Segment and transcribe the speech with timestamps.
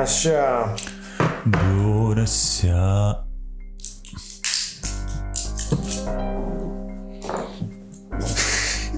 [0.00, 0.74] Așa.
[1.44, 3.26] Bună seara.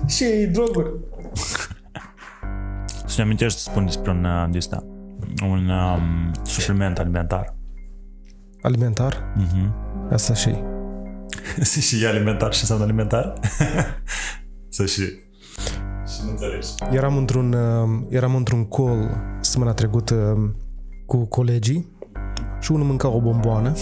[0.15, 0.91] Și droguri.
[3.07, 4.85] Să ne amintești să spun despre un, uh, de asta,
[5.43, 7.57] un um, supliment alimentar.
[8.63, 9.33] Alimentar?
[9.37, 9.75] Mhm.
[10.13, 10.55] Asta și.
[11.87, 13.33] și e alimentar și înseamnă alimentar?
[14.69, 15.03] să și...
[16.07, 16.69] Și nu înțelegi.
[16.93, 20.37] Eram într-un, uh, eram într-un call săptămâna trecută
[21.11, 21.89] cu colegii
[22.61, 23.73] și unul mânca o bomboană.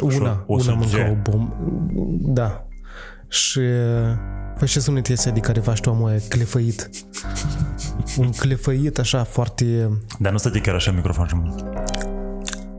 [0.00, 0.78] Una, o una sărge.
[0.78, 1.52] mânca o bom...
[2.20, 2.64] Da.
[3.28, 4.16] Și uh,
[4.56, 6.90] făcea sunetul ăsta de care faci tu amă clefăit.
[8.18, 9.88] Un clefăit așa foarte...
[10.18, 11.64] Dar nu stătea chiar așa microfon și mult.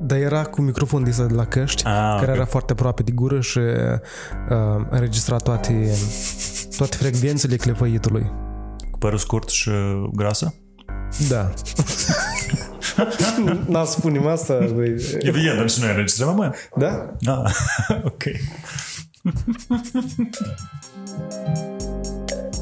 [0.02, 2.36] Dar era cu microfon de ăsta de la căști, Ah, care ok.
[2.36, 5.90] era foarte aproape de gură și uh, înregistra toate,
[6.78, 8.32] toate frecvențele clefăitului.
[8.92, 9.72] Cu părul scurt și
[10.14, 10.54] grasă?
[11.30, 11.50] Da.
[13.68, 14.96] N-a spunem asta, băi.
[15.20, 16.56] Evident, dar și noi înregistrăm, mă.
[16.76, 17.14] Da?
[17.20, 17.44] Da,
[18.12, 18.24] ok.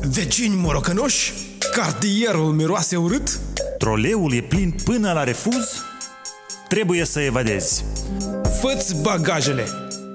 [0.01, 1.33] Vecini morocănoși?
[1.71, 3.39] Cartierul miroase urât?
[3.77, 5.81] Troleul e plin până la refuz?
[6.67, 7.83] Trebuie să evadezi.
[8.61, 9.65] Fă-ți bagajele,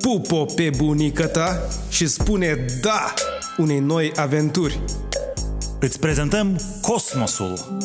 [0.00, 3.14] pupo pe bunica ta și spune da
[3.56, 4.80] unei noi aventuri.
[5.78, 7.78] Îți prezentăm Cosmosul.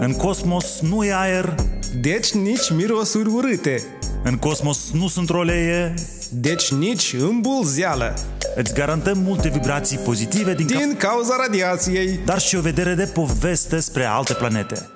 [0.00, 1.54] În cosmos nu e aer,
[2.00, 3.82] Deci nici mirosuri urâte,
[4.22, 5.94] în cosmos nu sunt trolee,
[6.30, 8.18] deci nici îmbulzeală,
[8.54, 12.20] îți garantăm multe vibrații pozitive din, cap, din cauza radiației.
[12.24, 14.88] dar și o vedere de poveste spre alte planete.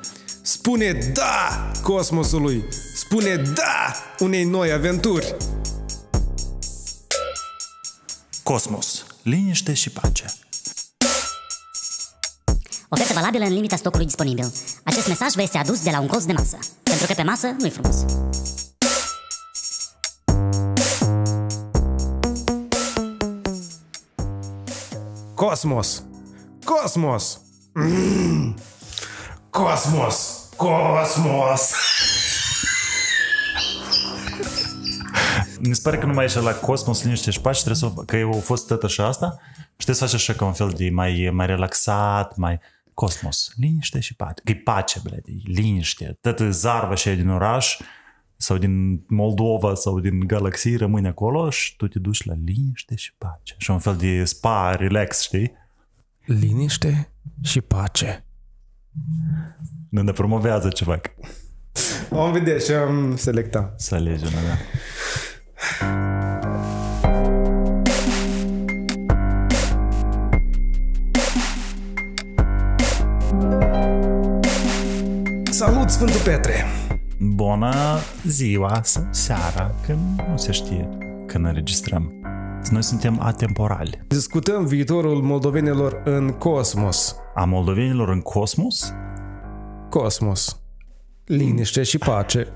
[0.43, 2.65] Spune da cosmosului,
[2.97, 5.37] spune da unei noi aventuri.
[8.43, 9.05] Cosmos.
[9.23, 10.25] Liniște și pace.
[12.91, 14.53] Ofertă valabilă în limita stocului disponibil.
[14.85, 16.59] Acest mesaj vă este adus de la un colț de masă.
[16.83, 18.05] Pentru că pe masă nu-i frumos.
[25.35, 26.03] Cosmos!
[26.65, 27.41] Cosmos!
[27.75, 28.57] Mm.
[29.51, 30.49] Cosmos!
[30.57, 31.73] Cosmos!
[35.61, 38.17] Mi se pare că nu mai ești la cosmos, liniște și pace, trebuie să, că
[38.17, 39.39] eu a fost tot așa asta
[39.77, 42.61] și trebuie să faci așa ca un fel de mai, mai relaxat, mai
[42.99, 44.43] cosmos, liniște și pace.
[44.45, 46.19] Că e pace, bled, e liniște.
[46.21, 47.77] Tot zarva și din oraș
[48.37, 53.15] sau din Moldova sau din galaxie rămâne acolo și tu te duci la liniște și
[53.19, 53.55] pace.
[53.59, 55.53] Și un fel de spa, relax, știi?
[56.25, 58.25] Liniște și pace.
[59.89, 61.01] Nu ne promovează ceva.
[62.09, 63.81] Vom vedea și am selectat.
[63.81, 64.57] Să alegi una, da.
[75.89, 76.65] Salut, Sfântul Petre!
[77.19, 77.75] Bună
[78.25, 79.93] ziua sau seara, că
[80.31, 80.89] nu se știe
[81.27, 82.13] când înregistrăm.
[82.71, 84.01] Noi suntem atemporali.
[84.09, 87.17] Discutăm viitorul moldovenilor în cosmos.
[87.35, 88.95] A moldovenilor în cosmos?
[89.89, 90.63] Cosmos.
[91.25, 92.47] Liniște și pace.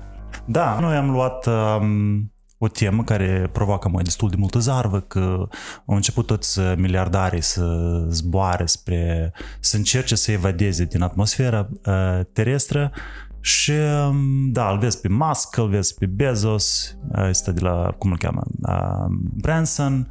[0.45, 2.32] Da, noi am luat um,
[2.63, 5.47] o temă care provoacă mai destul de multă zarvă, că
[5.85, 7.65] au început toți uh, miliardarii să
[8.09, 12.91] zboare spre, să încerce să evadeze din atmosfera uh, terestră
[13.39, 17.95] și um, da, îl vezi pe Musk, îl vezi pe Bezos, uh, ăsta de la,
[17.97, 20.07] cum îl cheamă, uh, Branson,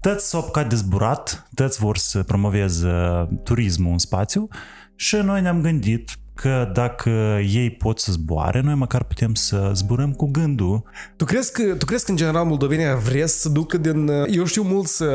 [0.00, 4.48] toți s-au apucat de zburat, toți vor să promoveze uh, turismul în spațiu
[4.94, 7.10] și noi ne-am gândit că dacă
[7.52, 10.82] ei pot să zboare, noi măcar putem să zburăm cu gândul.
[11.16, 14.08] Tu crezi că, tu crezi că în general moldovenii vrea să ducă din...
[14.08, 15.08] Eu știu mulți, uh,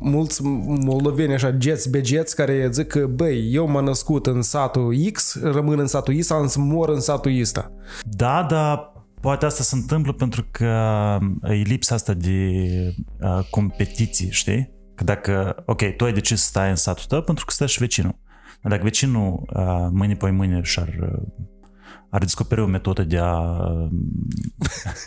[0.00, 5.38] mulți moldoveni așa, geți, begeți, care zic că, băi, eu m-am născut în satul X,
[5.42, 7.72] rămân în satul Y sau să mor în satul ăsta.
[8.02, 10.74] Da, dar poate asta se întâmplă pentru că
[11.42, 12.60] e lipsa asta de
[13.20, 14.72] uh, competiție, știi?
[14.94, 17.78] Că dacă, ok, tu ai decis să stai în satul tău pentru că stai și
[17.78, 18.16] vecinul.
[18.64, 21.22] Dar dacă vecinul uh, mâine pe mâine și-ar uh,
[22.14, 23.42] ar descoperi o metodă de a,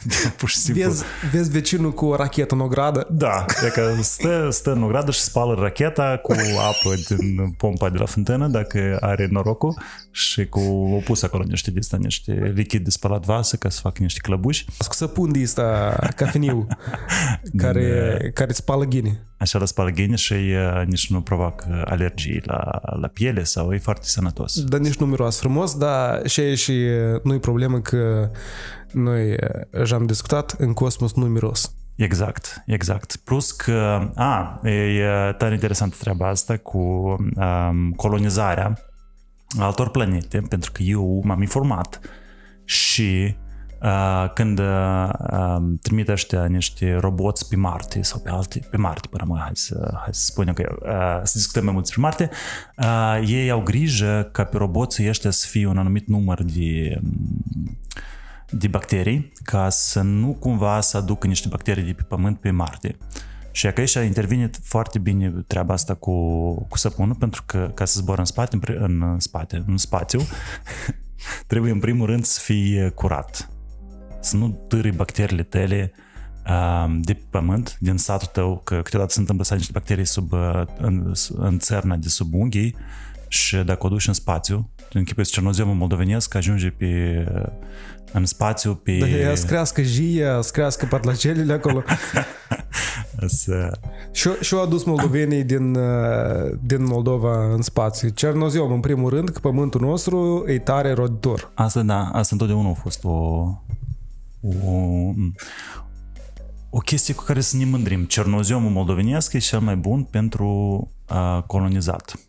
[0.04, 0.84] de a pur și simplu...
[0.84, 3.08] Vezi, vezi vecinul cu o rachetă în ogradă?
[3.12, 7.98] Da, e că stă, stă în ogradă și spală racheta cu apă din pompa de
[7.98, 9.78] la fântână, dacă are norocul,
[10.12, 10.60] și cu
[10.96, 14.20] o pus acolo niște, de asta, niște lichid de spălat vasă ca să facă niște
[14.20, 14.66] clăbuși.
[14.88, 16.68] Cu săpun de ăsta cafeniu
[17.64, 19.28] care, care îți spală ghine.
[19.38, 23.78] Așa la spală gene și uh, nici nu provoacă alergii la, la piele sau e
[23.78, 24.64] foarte sănătos.
[24.64, 26.72] Dar nici nu miroase frumos, dar și și
[27.24, 28.30] nu-i problemă că
[28.92, 29.36] noi
[29.82, 31.72] așa am discutat, în cosmos nu miros.
[31.96, 33.16] Exact, exact.
[33.16, 38.78] Plus că, a, e tare interesantă treaba asta cu um, colonizarea
[39.60, 42.00] altor planete, pentru că eu m-am informat
[42.64, 43.36] și
[43.82, 49.08] uh, când uh, um, trimit ăștia niște roboți pe Marte sau pe alte, pe Marte
[49.08, 52.30] până mai, hai să, hai să spunem că uh, să discutăm mai mult despre Marte,
[52.78, 57.78] uh, ei au grijă ca pe roboții ăștia să fie un anumit număr de um,
[58.50, 62.98] de bacterii ca să nu cumva să aducă niște bacterii de pe Pământ pe Marte.
[63.52, 66.14] Și aici intervine foarte bine treaba asta cu,
[66.54, 70.20] cu săpunul, pentru că ca să zboară în spate, în, în spate, în spațiu,
[71.48, 73.50] trebuie în primul rând să fie curat.
[74.28, 75.92] Să nu târi bacteriile tale
[76.48, 80.06] uh, de pe pământ, din satul tău, că câteodată se întâmplă să ai niște bacterii
[80.06, 82.76] sub, uh, în, în țărna de sub unghii
[83.28, 87.24] și dacă o duci în spațiu, închipuiți cernoziomul moldovenesc ajunge pe,
[88.12, 88.98] în spațiu pe...
[88.98, 91.84] Dacă ea să crească jia, să crească patlacelele acolo.
[93.26, 93.80] să...
[94.12, 98.10] Și, și au adus moldovenii din, uh, din Moldova în spațiu.
[98.10, 101.52] Cernoziom, în primul rând, că pământul nostru e tare roditor.
[101.54, 103.48] Asta da, asta întotdeauna a fost o,
[104.42, 105.14] o,
[106.70, 108.06] o chestie cu care să ne mândrim.
[108.06, 110.48] Cernoziomul moldovenesc e cel mai bun pentru
[111.10, 112.20] uh, colonizat.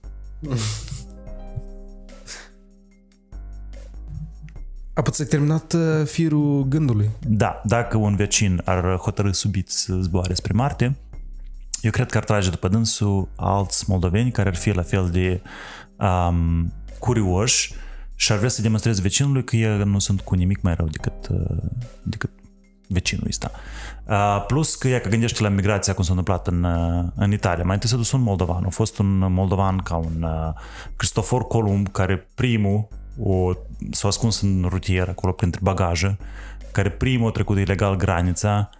[4.94, 7.10] Apoi ți-ai terminat uh, firul gândului.
[7.26, 10.96] Da, dacă un vecin ar hotărâ subit să zboare spre Marte,
[11.82, 15.42] eu cred că ar trage după dânsul alți moldoveni care ar fi la fel de
[15.96, 17.74] um, curioși
[18.20, 21.28] și ar vrea să demonstreze vecinului că ei nu sunt cu nimic mai rău decât,
[21.30, 21.56] uh,
[22.02, 22.30] decât
[22.88, 23.50] vecinul ăsta.
[24.08, 27.64] Uh, plus că ea că gândește la migrația cum s-a întâmplat în, uh, în Italia.
[27.64, 28.64] Mai întâi s-a dus un moldovan.
[28.64, 30.52] A fost un moldovan ca un uh,
[30.96, 32.88] Cristofor Columb, care primul
[33.22, 33.52] o,
[33.90, 36.18] s-a ascuns în rutier acolo printre bagaje,
[36.72, 38.70] care primul a trecut ilegal granița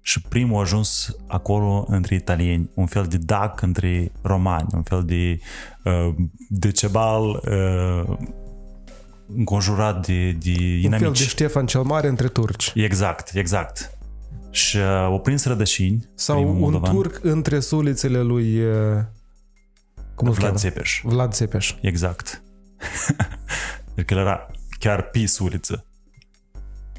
[0.00, 5.04] și primul a ajuns acolo între italieni, un fel de dac între romani, un fel
[5.04, 5.38] de
[5.84, 6.14] uh,
[6.48, 8.16] decebal uh,
[9.36, 10.92] înconjurat de, de inamici.
[10.92, 12.72] Un fel de Ștefan cel Mare între turci.
[12.74, 13.98] Exact, exact.
[14.50, 16.08] Și uh, o prins rădășini.
[16.14, 16.94] Sau un moldovan.
[16.94, 18.60] turc între sulițele lui...
[18.60, 19.00] Uh,
[20.14, 21.00] cum Vlad Țepeș.
[21.04, 21.74] Vlad Țepeș.
[21.80, 22.42] Exact.
[23.94, 24.46] Deci el era
[24.78, 25.86] chiar pe suliță.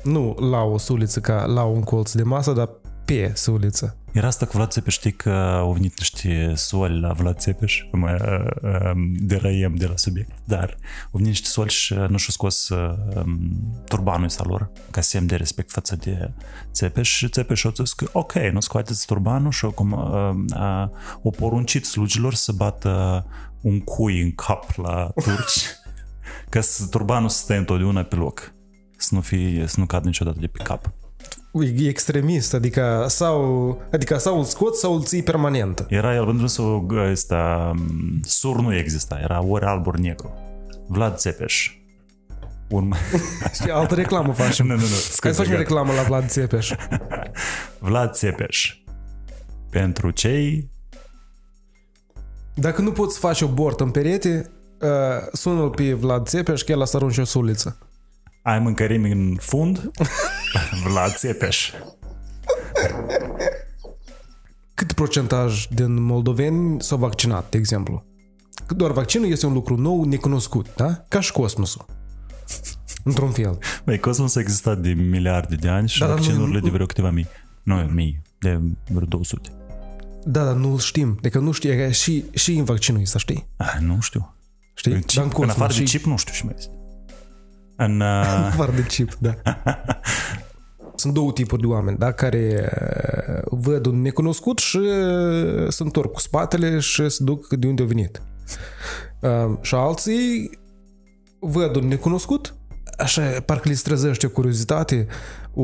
[0.03, 2.69] Nu la o suliță ca la un colț de masă, dar
[3.05, 3.97] pe suliță.
[4.15, 8.17] Era asta cu Vlad Țepeș, știi că au venit niște soli la Vlad Țepeș, mă
[8.61, 12.69] uh, uh, deraiem de la subiect, dar au venit niște soli și nu și-au scos
[12.69, 12.95] uh,
[13.87, 16.33] turbanul ăsta lor, ca semn de respect față de
[16.71, 20.87] Țepeș și Țepeș a zis că ok, nu scoateți turbanul și cum uh,
[21.21, 23.25] o poruncit slugilor să bată
[23.61, 25.65] un cui în cap la turci
[26.49, 28.53] ca să turbanul să stea întotdeauna pe loc,
[28.97, 30.93] să nu, fie, să nu cadă niciodată de pe cap.
[31.61, 35.85] E extremist, adică sau, adică sau îl scoți sau îl ții permanent.
[35.89, 36.61] Era el pentru să
[37.11, 37.73] ăsta,
[38.23, 40.33] sur nu exista, era ori alb, ori negru.
[40.87, 41.71] Vlad Țepeș.
[42.69, 42.93] Un...
[43.63, 44.65] Și altă reclamă facem.
[44.67, 44.87] nu, nu, nu.
[45.19, 46.71] Hai să facem reclamă la Vlad Țepeș.
[47.79, 48.77] Vlad Țepeș.
[49.69, 50.69] Pentru cei...
[52.53, 54.51] Dacă nu poți face o bort în perete,
[54.81, 54.89] uh,
[55.31, 57.77] sună-l pe Vlad Țepeș că el a să arunce o suliță.
[58.41, 59.91] Ai mâncărimi în fund?
[60.83, 61.71] Vlad Țepeș.
[64.73, 68.05] Cât procentaj din moldoveni s-au vaccinat, de exemplu?
[68.65, 71.05] Că doar vaccinul este un lucru nou, necunoscut, da?
[71.07, 71.85] Ca și cosmosul.
[73.03, 73.57] Într-un fel.
[73.83, 77.09] Băi, cosmosul a existat de miliarde de ani și da, vaccinurile nu, de vreo câteva
[77.09, 77.27] mii.
[77.63, 79.49] Nu, mii, de vreo 200.
[80.25, 81.15] Da, dar nu știm.
[81.17, 83.47] Adică nu știu, și, și în vaccinul ăsta, știi?
[83.57, 84.35] Ah, nu știu.
[84.75, 84.91] Știi?
[84.91, 85.79] În, chip, în, în afară și...
[85.79, 86.71] de chip, nu știu și mai este.
[87.75, 88.25] În, uh...
[88.51, 89.35] afară de chip, da.
[90.95, 92.69] Sunt două tipuri de oameni, da, care
[93.31, 97.81] uh, văd un necunoscut și uh, se întorc cu spatele și se duc de unde
[97.81, 98.21] au venit.
[99.19, 100.49] Uh, și alții
[101.39, 102.55] văd un necunoscut,
[102.97, 105.07] așa, parcă le străzește o curiozitate,
[105.53, 105.63] o,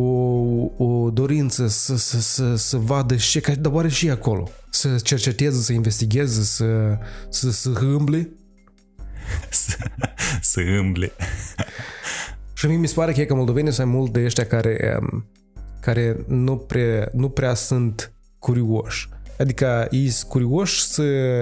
[0.78, 4.50] o dorință să, să, să, să vadă ce, dar oare și acolo.
[4.70, 6.98] Să cerceteze, să investigheze, să,
[7.30, 8.30] să, să îmble
[9.50, 9.78] să,
[10.42, 11.12] să îmble.
[12.62, 15.26] Și mie mi se pare că, e că moldovenii sunt mult de ăștia care, um,
[15.80, 19.10] care nu, prea, nu prea sunt curioși.
[19.40, 21.02] Adică ei sunt curioși să,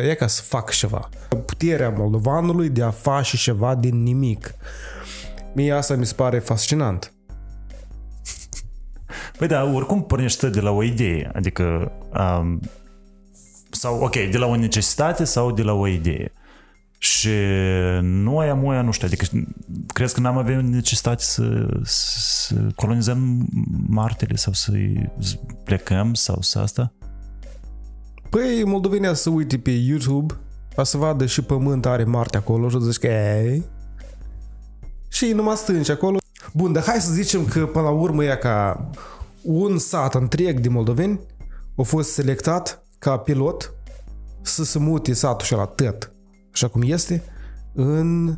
[0.10, 1.10] e ca să fac ceva.
[1.46, 4.54] Puterea moldovanului de a face ceva din nimic.
[5.54, 7.14] Mie asta mi se pare fascinant.
[9.38, 12.60] Păi da, oricum pornește de la o idee, adică um,
[13.72, 16.32] sau ok, de la o necesitate sau de la o idee.
[17.02, 17.30] Și
[18.02, 19.26] noi amoia, nu știu, adică
[19.88, 23.48] crezi că n-am avea necesitate să, să colonizăm
[23.88, 24.72] Martele sau să
[25.64, 26.94] plecăm sau să asta?
[28.30, 30.34] Păi moldovenii să uite pe YouTube,
[30.76, 33.64] a să vadă și pământ are Marte acolo și zici că ei.
[35.08, 36.18] Și numai stânci acolo.
[36.54, 38.90] Bun, dar hai să zicem că până la urmă e ca
[39.42, 41.20] un sat întreg de moldoveni
[41.78, 43.74] a fost selectat ca pilot
[44.42, 46.14] să se mute satul și la tot,
[46.54, 47.24] așa cum este,
[47.74, 48.38] în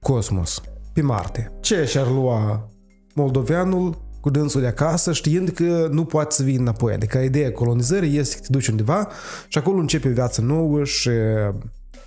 [0.00, 0.62] cosmos,
[0.92, 1.52] pe Marte.
[1.60, 2.68] Ce și-ar lua
[3.14, 6.92] moldoveanul cu dânsul de acasă, știind că nu poate să vină înapoi.
[6.92, 9.08] Adică ideea colonizării este că te duci undeva
[9.48, 11.10] și acolo începe o viață nouă și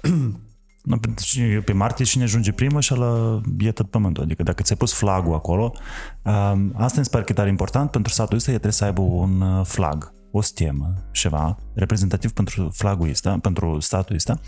[0.83, 4.24] No, și pe Marte cine ajunge primă și la e tot pământul.
[4.24, 5.74] Adică dacă ți-ai pus flagul acolo,
[6.21, 8.83] um, asta mi se pare că e tare important pentru satul ăsta, e trebuie să
[8.83, 14.40] aibă un uh, flag, o stemă, ceva reprezentativ pentru flagul ăsta, pentru statul ăsta,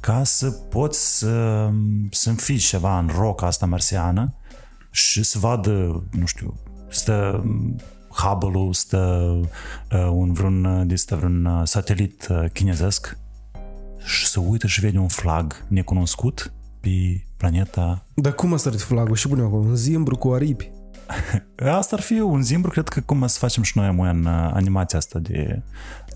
[0.00, 1.68] ca să poți să,
[2.10, 4.34] să înfici ceva în roca asta marsiană
[4.90, 6.54] și să vadă, nu știu,
[6.88, 7.44] stă
[8.08, 9.30] Hubble-ul, stă
[9.92, 13.18] uh, un vreun, uh, de stă vreun uh, satelit uh, chinezesc
[14.04, 18.06] și să uită și vede un flag necunoscut pe planeta.
[18.14, 19.16] Dar cum a sărit flagul?
[19.16, 20.70] Și bune acolo, un zimbru cu aripi.
[21.78, 24.50] Asta ar fi un zimbru, cred că cum să facem și noi amoi în uh,
[24.52, 25.62] animația asta de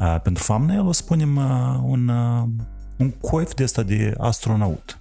[0.00, 2.48] uh, pentru thumbnail, o să punem uh, un, uh,
[2.96, 4.98] un coif de asta de astronaut.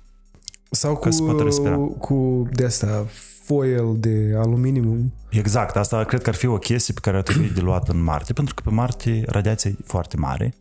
[0.72, 1.76] Sau Ca să poată respira.
[1.76, 3.06] cu, cu de asta
[3.44, 5.12] foil de aluminiu.
[5.30, 8.04] Exact, asta cred că ar fi o chestie pe care ar trebui de luat în
[8.04, 10.54] Marte, pentru că pe Marte radiația e foarte mare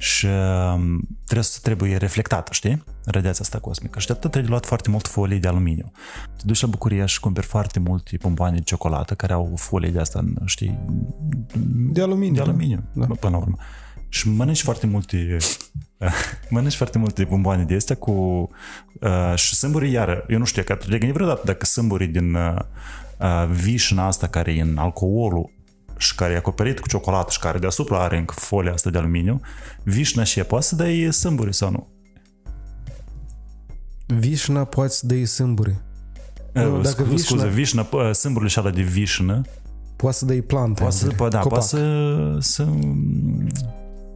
[0.00, 2.84] și um, trebuie să trebuie reflectată, știi?
[3.04, 3.98] Radiația asta cosmică.
[3.98, 5.92] Și de atât trebuie luat foarte mult folie de aluminiu.
[6.36, 10.00] Te duci la bucurie și cumperi foarte multe bomboane de ciocolată care au folie de
[10.00, 10.78] asta, știi?
[11.92, 12.34] De aluminiu.
[12.34, 13.06] De aluminiu, Da.
[13.06, 13.14] da.
[13.14, 13.56] până la urmă.
[14.08, 15.36] Și mănânci foarte multe
[16.50, 18.12] mănânci foarte multe bomboane de astea cu
[19.00, 22.56] uh, și sâmburii iară, eu nu știu, că te gândi vreodată dacă sâmburii din uh,
[23.18, 25.50] uh, vișna asta care e în alcoolul
[26.00, 29.40] și care e acoperit cu ciocolată și care deasupra are încă folia asta de aluminiu,
[29.82, 31.88] vișna și ea poate să dai sâmburi sau nu?
[34.06, 35.76] Vișna poate să dai sâmburi.
[36.52, 39.42] Nu, Nu, dacă dacă scuze, vișna- scuze, vișna, uh, sâmburile și alea de vișnă,
[39.96, 40.80] Poate să dai plantă.
[40.80, 41.58] poate să, de poate, da, copac.
[41.58, 42.66] poate să, să,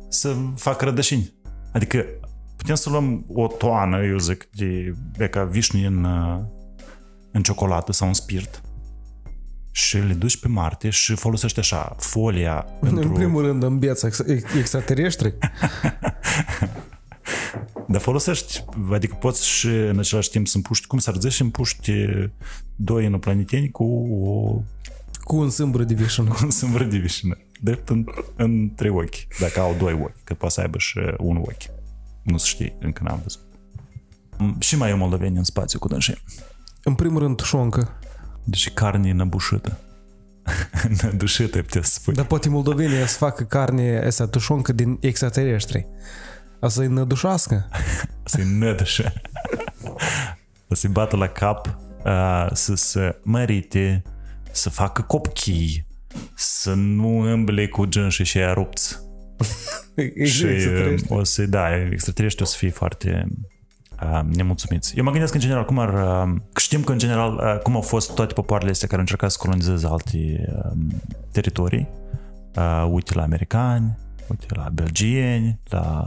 [0.08, 1.32] să fac rădășini.
[1.72, 2.04] Adică
[2.56, 6.38] putem să luăm o toană, eu zic, de, de ca vișni în, uh,
[7.32, 8.60] în ciocolată sau în spirit
[9.76, 13.12] și le duci pe Marte și folosești așa folia În pentru...
[13.12, 15.34] primul rând îmbeți ex- ex- extraterestri.
[17.88, 21.92] Dar folosești, adică poți și în același timp să împuști, cum s-ar zice, și împuști
[22.76, 24.60] doi inoplaneteni cu o
[25.24, 26.34] Cu un sâmbru de vișină.
[26.42, 27.38] un sâmbăr de vișină.
[27.60, 28.04] Drept în,
[28.36, 31.62] în trei ochi, dacă au doi ochi, că poate să aibă și un ochi.
[32.22, 33.40] Nu se știe, încă n-am văzut.
[34.38, 36.22] Mm, Și mai e moldoveni în spațiu cu dânsii.
[36.82, 37.98] În primul rând tușoncă.
[38.44, 39.78] Deci carne năbușită.
[41.02, 42.14] Nădușită, putea să spui.
[42.14, 45.86] Dar poate moldovenii să facă carne asta tușoncă din extraterestri.
[46.60, 47.68] A să-i nădușească.
[48.24, 49.12] Să-i nădășă.
[50.70, 54.02] să-i bată la cap, uh, să se mărite,
[54.50, 55.86] să facă copchii,
[56.34, 58.98] să nu îmble cu gânșii și aia rupți.
[60.24, 61.12] și Extraterestri.
[61.14, 63.53] o să, da, extraterestri o să fie foarte uh,
[64.36, 64.96] nemulțumiți.
[64.96, 65.88] Eu mă gândesc în general cum ar...
[65.88, 69.06] Uh, că știm că în general uh, cum au fost toate popoarele astea care au
[69.06, 70.72] încercat să colonizeze alte uh,
[71.32, 71.88] teritorii.
[72.56, 73.98] Uh, uite la americani,
[74.28, 76.06] uite la belgieni, la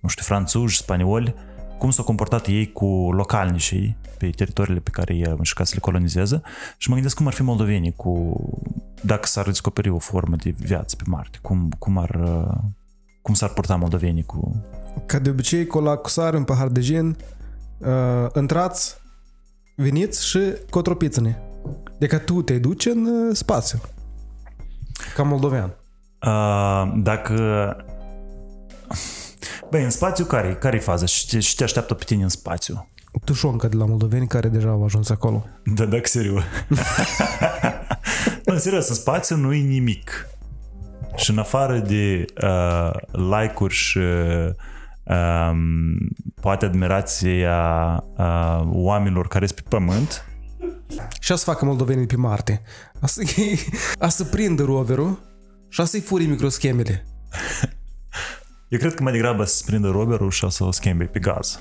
[0.00, 1.34] nu știu, franțuzi, spanioli,
[1.78, 5.80] cum s-au comportat ei cu localnicii pe teritoriile pe care ei au încercat să le
[5.80, 6.42] colonizeze
[6.76, 8.40] și mă gândesc cum ar fi moldovenii cu,
[9.00, 12.58] dacă s-ar descoperi o formă de viață pe Marte, cum, cum ar uh,
[13.22, 14.64] cum s-ar purta moldovenii cu...
[15.06, 17.16] Ca de obicei, cu la cusare, un pahar de gin,
[17.78, 18.96] uh, intrați,
[19.76, 21.36] veniți și cotropiți-ne.
[21.98, 23.80] De că tu te duci în uh, spațiu.
[25.14, 25.74] Ca moldovean.
[26.26, 27.76] Uh, dacă...
[29.70, 31.06] Băi, în spațiu care care e faza?
[31.06, 32.88] Și te, și te așteaptă pe tine în spațiu?
[33.24, 35.46] Tușoncă de la moldoveni care deja au ajuns acolo.
[35.64, 36.42] Da, dacă serios.
[38.44, 40.26] nu, serios, în spațiu nu e nimic.
[41.16, 44.48] Și în afară de uh, like-uri și uh,
[46.40, 47.56] poate admirația
[48.16, 50.26] uh, oamenilor care sunt pe pământ,
[51.20, 52.62] Și a să facă moldovenii pe Marte.
[53.00, 53.22] A să,
[53.98, 55.18] a să prindă roverul
[55.68, 57.06] și a să-i furi microschemele.
[58.68, 61.60] eu cred că mai degrabă să prindă roberul și o să o schimbe pe gaz.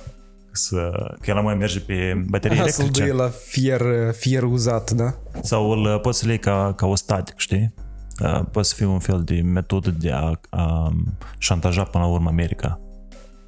[0.54, 3.08] Să, că el mai merge pe baterii A să-l electrice.
[3.08, 3.82] dă la fier,
[4.14, 5.16] fier uzat, da?
[5.42, 7.74] Sau îl poți să le iei ca, ca o static, știi?
[8.20, 10.94] Uh, Poate să fie un fel de metodă de a, a
[11.38, 12.80] șantaja până la urmă America.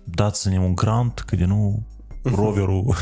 [0.03, 1.87] Dați-ne un grant, că de nu
[2.21, 2.95] roverul...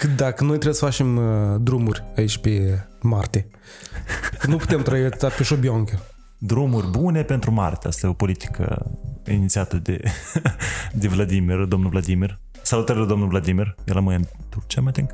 [0.00, 3.46] Că dacă noi trebuie să facem uh, drumuri aici pe Marte,
[4.38, 5.98] că nu putem trăi atâta pe șobioncă.
[6.38, 7.88] Drumuri bune pentru Marte.
[7.88, 8.90] Asta e o politică
[9.26, 10.02] inițiată de,
[11.00, 12.38] de Vladimir, domnul Vladimir.
[12.62, 13.74] Salutări, domnul Vladimir.
[13.84, 15.10] El rămâne în Turcia, mă think.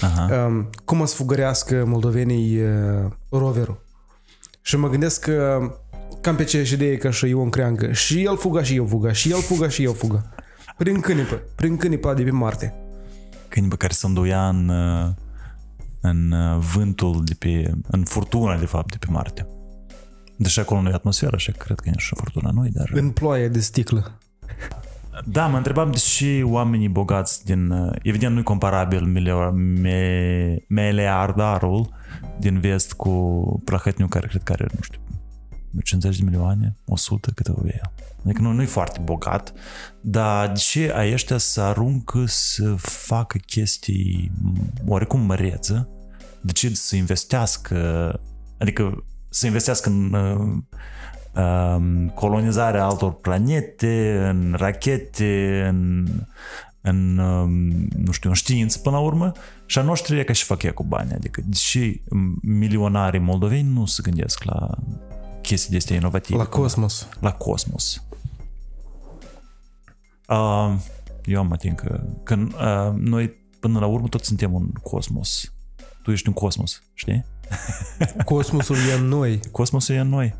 [0.00, 0.46] Aha.
[0.46, 3.82] Um, cum o să fugărească moldovenii uh, roverul.
[4.62, 5.60] Și mă gândesc că
[6.20, 7.92] cam pe aceeași idee ca și Ion Creangă.
[7.92, 10.34] Și el fuga și eu fuga, și el fuga și eu fuga.
[10.76, 12.74] Prin câinipă, prin câinipa de pe Marte.
[13.48, 15.08] Câinipă care se înduia în, uh,
[16.00, 19.46] în uh, vântul de pe, în furtuna de fapt de pe Marte.
[20.36, 22.90] Deși acolo nu e atmosferă, așa că cred că e și furtuna noi, dar...
[22.92, 24.18] În ploaie de sticlă.
[25.24, 27.70] Da, mă întrebam de și oamenii bogați din...
[27.70, 29.52] uh, Evident, nu-i comparabil milio-
[30.68, 31.92] miliardarul
[32.38, 33.10] din vest cu
[33.64, 35.00] Plahătniu, care cred că are, nu știu,
[35.82, 37.92] 50 de milioane, 100, câte o el.
[38.24, 39.52] Adică nu, nu-i foarte bogat,
[40.00, 44.32] dar de ce a ăștia să aruncă să facă chestii
[44.86, 45.88] oarecum măreță?
[46.40, 48.20] De ce să investească,
[48.58, 50.62] adică să investească în uh,
[51.42, 56.06] um, colonizarea altor planete, în rachete, în,
[56.80, 57.50] în um,
[57.96, 59.32] nu știu, în știință până la urmă
[59.66, 61.12] și a noștri e ca și fac ea cu bani.
[61.12, 62.00] Adică și
[62.42, 64.70] milionarii moldoveni nu se gândesc la
[65.44, 66.38] chestii de astea inovative.
[66.38, 67.08] La cosmos.
[67.20, 68.02] La cosmos.
[70.28, 70.74] Uh,
[71.24, 75.52] eu am ating că, că uh, noi până la urmă toți suntem un cosmos.
[76.02, 77.24] Tu ești un cosmos, știi?
[78.24, 79.40] Cosmosul e în noi.
[79.50, 80.34] Cosmosul e în noi.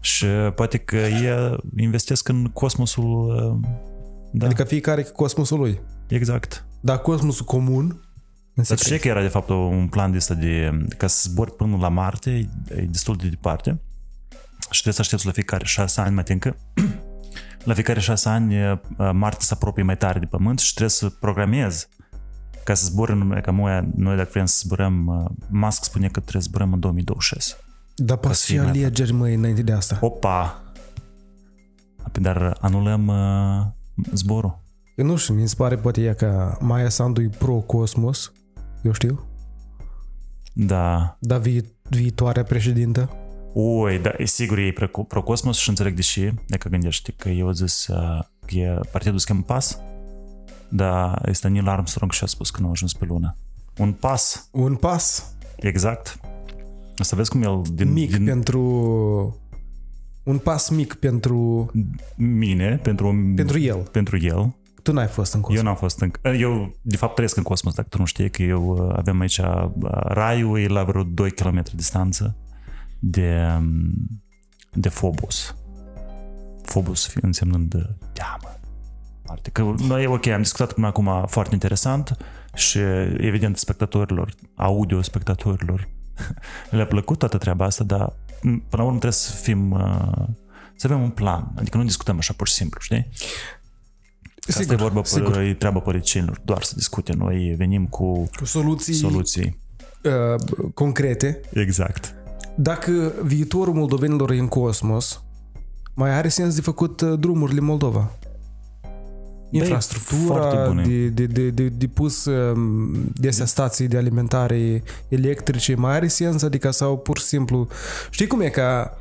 [0.00, 3.28] Și poate că ei investesc în cosmosul...
[3.62, 3.68] uh,
[4.32, 5.80] Da, Adică fiecare cu cosmosul lui.
[6.08, 6.66] exact.
[6.80, 7.94] Dar cosmosul comun în
[8.54, 8.86] Dar secret.
[8.86, 11.88] știi că era de fapt un plan de ăsta de, ca să zbori până la
[11.88, 13.80] Marte, e destul de departe
[14.70, 16.54] și trebuie să aștepți la fiecare șase ani, mai că
[17.64, 18.78] la fiecare șase ani uh,
[19.12, 21.88] Marte se apropie mai tare de Pământ și trebuie să programezi
[22.64, 26.20] ca să zbori în ca noi, noi dacă vrem să zburăm, uh, Musk spune că
[26.20, 27.56] trebuie să zburăm în 2026.
[27.96, 29.98] Dar poate să și fie mai alegeri, măi, înainte de asta.
[30.00, 30.62] Opa!
[32.12, 34.62] Păi, Dar anulăm uh, zborul.
[34.96, 38.32] Eu nu știu, mi se pare poate ea că Maia Sandu e pro-cosmos,
[38.82, 39.26] eu știu,
[40.52, 41.16] Da.
[41.20, 43.10] dar vi- viitoarea președintă.
[43.56, 47.28] Oi, da, e sigur ei pro, pro Cosmos și înțeleg de ce, dacă gândești că
[47.28, 49.78] eu zis uh, că e partidul se cheamă PAS,
[50.68, 53.36] dar este Neil Armstrong și a spus că nu a ajuns pe lună.
[53.78, 56.18] Un pas, Un pas exact.
[56.98, 58.60] O să vezi cum el din, mic din pentru...
[60.22, 61.70] Un pas mic pentru,
[62.16, 63.76] mine, pentru, pentru el.
[63.76, 64.56] pentru el.
[64.82, 65.58] Tu n-ai fost în cosmos.
[65.58, 66.28] Eu n-am fost încă.
[66.28, 69.38] Eu, de fapt, trăiesc în cosmos, dacă tu nu știi, că eu uh, avem aici
[69.38, 72.36] uh, raiul, e la vreo 2 km distanță
[73.06, 73.92] de, um,
[74.72, 75.54] de Phobos.
[76.64, 78.58] Phobos fi- însemnând uh, teamă.
[79.26, 79.50] Marte.
[79.50, 82.16] Că noi, ok, am discutat până acum foarte interesant
[82.54, 82.78] și
[83.16, 85.88] evident spectatorilor, audio spectatorilor
[86.70, 88.12] le-a plăcut toată treaba asta, dar
[88.42, 90.26] m, până la urmă trebuie să fim uh,
[90.76, 93.08] să avem un plan, adică nu discutăm așa pur și simplu, știi?
[94.40, 95.36] Că asta e vorba, sigur.
[95.38, 97.12] e treaba politicienilor, doar să discute.
[97.12, 99.58] Noi venim cu Cu soluții, soluții.
[100.02, 101.40] Uh, concrete.
[101.52, 102.14] Exact.
[102.56, 105.22] Dacă viitorul moldovenilor e în cosmos,
[105.94, 108.10] mai are sens de făcut uh, drumurile în Moldova.
[109.50, 110.82] Infrastructura, foarte bune.
[110.82, 116.06] de, de, de, de, de pus um, de astea stații de alimentare electrice, mai are
[116.06, 116.42] sens?
[116.42, 117.68] Adică sau pur și simplu...
[118.10, 118.98] Știi cum e ca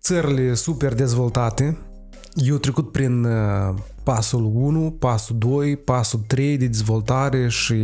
[0.00, 1.78] țările super dezvoltate
[2.36, 7.74] eu trecut prin uh, pasul 1, pasul 2, pasul 3 de dezvoltare și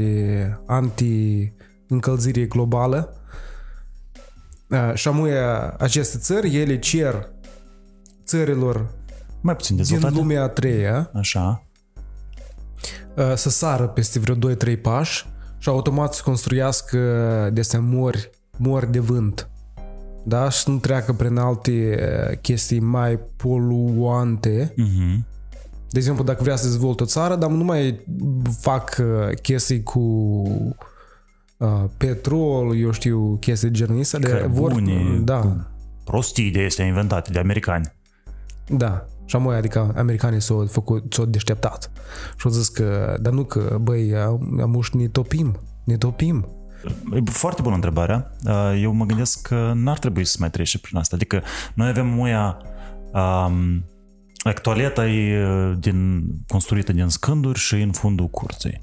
[0.67, 3.17] anti-încălzire globală.
[4.73, 5.39] Uh, și amuie
[5.79, 7.29] aceste țări, ele cer
[8.25, 8.91] țărilor
[9.41, 10.15] Mai puțin din dezvoltate.
[10.21, 11.65] lumea a treia Așa.
[13.17, 15.27] uh, să sară peste vreo 2-3 pași
[15.59, 16.99] și automat să construiască
[17.53, 19.49] de astea mori, mori de vânt.
[20.25, 20.49] Da?
[20.51, 21.99] Și să nu treacă prin alte
[22.31, 24.73] uh, chestii mai poluante.
[24.77, 25.27] Mhm.
[25.91, 28.01] De exemplu, dacă vrea să dezvolte o țară, dar nu mai
[28.61, 30.75] fac uh, chestii cu uh,
[31.97, 34.19] petrol, eu știu, chestii de genul ăsta.
[34.19, 35.67] de vor, Cărbune, da, cu
[36.05, 37.93] prostii de astea inventate de americani.
[38.69, 39.07] da.
[39.25, 41.91] Și amoi, adică americanii s-au făcut, s-au deșteptat.
[42.37, 44.15] Și au zis că, dar nu că, băi,
[44.61, 46.49] amuși ne topim, ne topim.
[47.15, 48.31] E foarte bună întrebarea.
[48.45, 51.17] Uh, Eu mă gândesc că n-ar trebui să mai treci prin asta.
[51.17, 51.43] Adică
[51.75, 52.57] noi avem muia
[53.13, 53.85] um,
[54.63, 58.81] toaleta e uh, din, construită din scânduri și în fundul curții.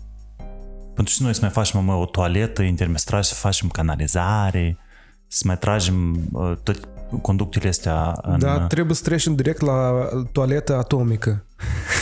[0.99, 4.77] Pentru ce noi să mai facem mă, o toaletă intermestral să facem canalizare,
[5.27, 6.79] să mai tragem uh, toate
[7.21, 8.39] conductele astea în...
[8.39, 9.91] Dar trebuie să trecem direct la
[10.31, 11.45] toaletă atomică.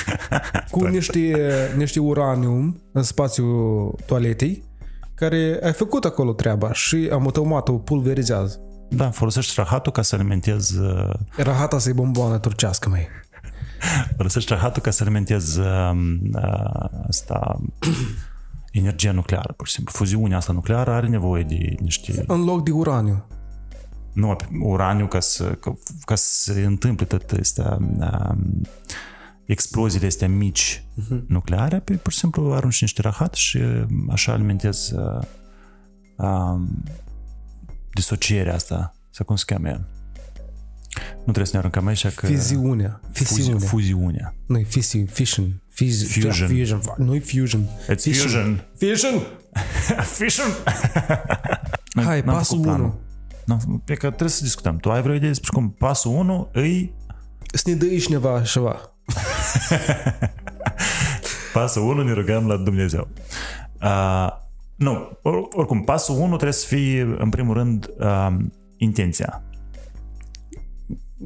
[0.71, 1.35] Cu niște,
[1.75, 4.63] niște uranium în spațiul toaletei,
[5.15, 8.59] care ai făcut acolo treaba și am automat o pulverizează.
[8.89, 13.07] Da, folosești rahatul ca să alimentezi uh, Rahata să-i bomboană turcească, mai.
[14.17, 15.91] folosești rahatul ca să alimentezi uh,
[16.33, 17.59] uh, asta
[18.77, 19.93] energia nucleară, pur și simplu.
[19.95, 22.23] Fuziunea asta nucleară are nevoie de niște...
[22.27, 23.25] În loc de uraniu.
[24.13, 28.61] Nu, uraniu ca să, ca, ca să se întâmple tot astea, um,
[29.45, 31.21] exploziile astea mici uh-huh.
[31.27, 33.59] nucleare, pe, pur și simplu arunci niște rahat și
[34.09, 35.23] așa alimentezi uh,
[36.15, 36.83] um,
[37.93, 39.87] disocierea asta, sau cum se cheamă ea.
[41.17, 42.25] Nu trebuie să ne aruncăm aici că...
[42.25, 43.01] Fiziunea.
[43.11, 43.53] Fisiunea.
[43.53, 44.35] Fuzi, fuziunea.
[44.45, 45.61] Nu-i fisi, fission.
[45.77, 46.47] Fiz, Fusion.
[46.47, 46.81] fusion.
[46.97, 47.69] Nu-i fusion.
[47.89, 48.65] It's fusion.
[48.77, 49.21] Fission.
[50.17, 50.45] Fission!
[52.03, 52.85] Hai, N-am pasul făcut planul.
[52.85, 52.99] 1.
[53.45, 54.77] N-am, e că trebuie să discutăm.
[54.77, 56.93] Tu ai vreo idee despre cum pasul 1 îi...
[57.53, 58.79] Să ne dă cineva ceva.
[61.53, 63.07] Pasul 1 ne rugăm la Dumnezeu.
[63.81, 64.27] Uh,
[64.75, 68.35] nu, or, oricum, pasul 1 trebuie să fie, în primul rând, uh,
[68.77, 69.43] intenția.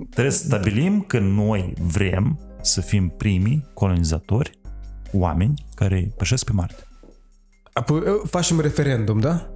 [0.10, 4.60] Trebuie să stabilim că noi vrem să fim primii colonizatori,
[5.12, 6.84] oameni care pășesc pe Marte.
[7.74, 9.50] Apoi uh, facem referendum, da?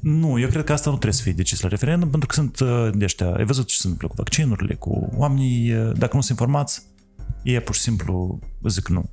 [0.00, 2.60] Nu, eu cred că asta nu trebuie să fie decis la referendum, pentru că sunt
[2.60, 6.20] uh, de ăștia, ai văzut ce se întâmplă cu vaccinurile, cu oamenii, uh, dacă nu
[6.20, 6.82] sunt informați,
[7.42, 9.10] ei pur și simplu zic nu.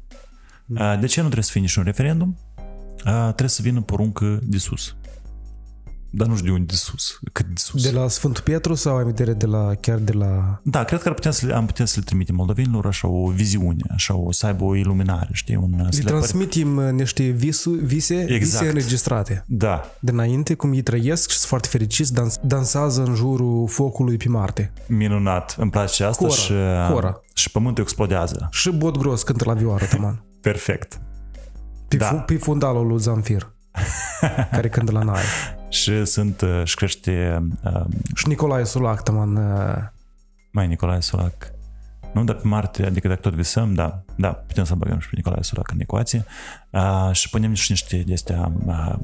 [0.67, 2.37] Uh, De ce nu trebuie să fie niciun referendum?
[3.05, 4.95] Uh, Trebuie să vină poruncă de sus.
[6.09, 7.83] Dar nu știu de unde de sus, cât de sus.
[7.83, 10.59] De la Sfântul Pietru sau ai vedere de la, chiar de la...
[10.63, 13.29] Da, cred că ar putea să le, am putea să le trimitem moldovenilor așa o
[13.29, 15.55] viziune, așa o, să aibă o iluminare, știi?
[15.55, 18.65] Un, să Le le apăr- transmitem uh, niște visu, vise, vise Exact.
[18.65, 19.43] înregistrate.
[19.47, 24.29] Da, Dinainte, cum ei trăiesc și sunt foarte fericiți, dans, dansează în jurul focului pe
[24.29, 24.71] Marte.
[24.87, 26.53] minunat, îmi place asta Hora, și,
[26.91, 27.21] hora.
[27.33, 28.47] și pământul explodează.
[28.51, 30.23] Și bot gros cântă la vioară, taman.
[30.41, 30.99] Perfect.
[31.87, 32.09] Pe, Da.
[32.11, 32.17] da.
[32.17, 33.53] pe fundalul lui Zamfir,
[34.51, 35.23] care cântă la naie.
[35.69, 39.75] Și sunt, uh, și crește uh, Și Nicolae Sulac, taman, uh,
[40.51, 41.51] Mai Nicolae Solac.
[42.13, 45.15] Nu, dar pe Marte, adică dacă tot visăm, da, da, putem să băgăm și pe
[45.15, 46.25] Nicolae Solac în ecuație.
[46.69, 48.95] Uh, și punem și niște de astea, uh,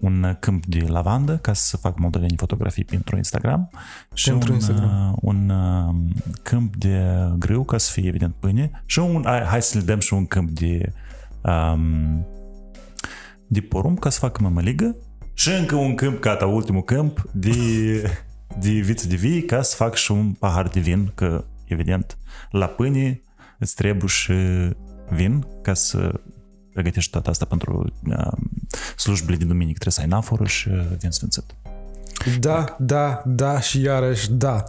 [0.00, 3.70] un câmp de lavandă ca să fac moldovenii fotografii pentru Instagram
[4.14, 5.10] și Pentru un, Instagram.
[5.12, 5.94] Uh, un uh,
[6.42, 7.04] câmp de
[7.38, 10.26] grâu ca să fie evident pâine și un, hai, hai să le dăm și un
[10.26, 10.92] câmp de
[11.40, 12.26] um,
[13.46, 14.96] de porumb ca să facă mămăligă
[15.34, 17.56] și încă un câmp, gata, ultimul câmp de,
[18.60, 22.16] de viță de vii ca să fac și un pahar de vin, că evident
[22.50, 23.20] la pâine
[23.58, 24.32] îți trebuie și
[25.10, 26.20] vin ca să
[26.72, 28.32] pregătești toată asta pentru uh,
[28.96, 29.78] slujbele de duminică.
[29.78, 31.44] Trebuie să ai naforă și uh, vin sfințit.
[32.40, 34.64] Da, da, da și iarăși da.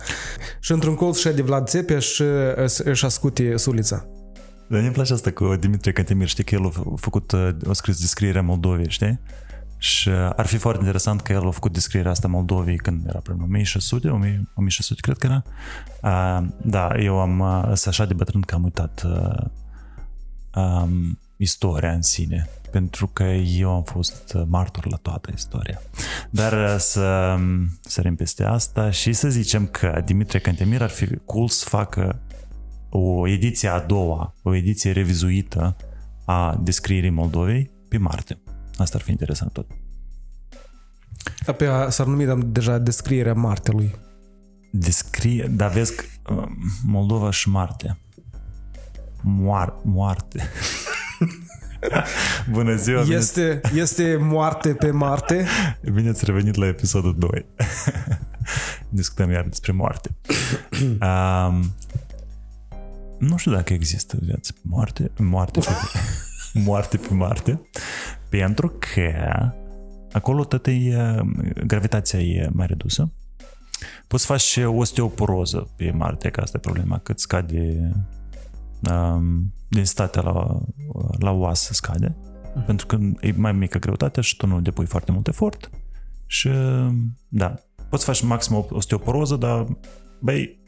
[0.59, 2.23] Și într-un colț și de Vlad Țepea și
[2.55, 4.05] își- își ascute sulița.
[4.67, 7.73] Dar mi-e place asta cu Dimitrie Cantemir, știi că el a f- făcut, uh, a
[7.73, 9.19] scris descrierea Moldovei, știi?
[9.85, 13.19] Și uh, ar fi foarte interesant că el a făcut descrierea asta Moldovei când era
[13.19, 15.43] prin 1600, 1000 1600 cred că era.
[16.01, 19.45] Uh, da, eu am, uh, sunt așa de bătrân că am uitat uh,
[20.55, 25.81] um, istoria în sine, pentru că eu am fost uh, martor la toată istoria.
[26.29, 31.07] Dar uh, să um, sărim peste asta și să zicem că Dimitrie Cantemir ar fi
[31.25, 32.19] cool să facă
[32.89, 35.75] o ediție a doua, o ediție revizuită
[36.25, 38.39] a descrierii Moldovei pe Marte.
[38.77, 39.67] Asta ar fi interesant tot.
[41.45, 43.95] Apoi s-ar numi dar, deja descrierea Martelui.
[44.71, 46.43] Descrie, dar vezi că uh,
[46.83, 47.97] Moldova și Marte.
[49.21, 50.49] Moar, moarte.
[52.51, 55.47] Bună ziua, bine, Este, este moarte pe Marte.
[55.93, 57.45] bine ați revenit la episodul 2.
[58.89, 60.15] Discutăm iar despre moarte.
[60.81, 61.75] um,
[63.19, 65.69] nu știu dacă există viață pe moarte, moarte pe,
[66.67, 67.61] moarte pe Marte,
[68.37, 69.11] pentru că
[70.11, 71.19] acolo tot e,
[71.65, 73.11] gravitația e mai redusă.
[74.07, 77.91] Poți să faci și osteoporoză pe Marte, că asta e problema, cât scade
[78.89, 80.61] um, densitatea la,
[81.19, 82.15] la oasă scade,
[82.65, 85.69] pentru că e mai mică greutatea și tu nu depui foarte mult efort
[86.27, 86.49] și
[87.27, 87.53] da,
[87.89, 89.67] poți să faci maxim osteoporoză, dar
[90.19, 90.59] băi,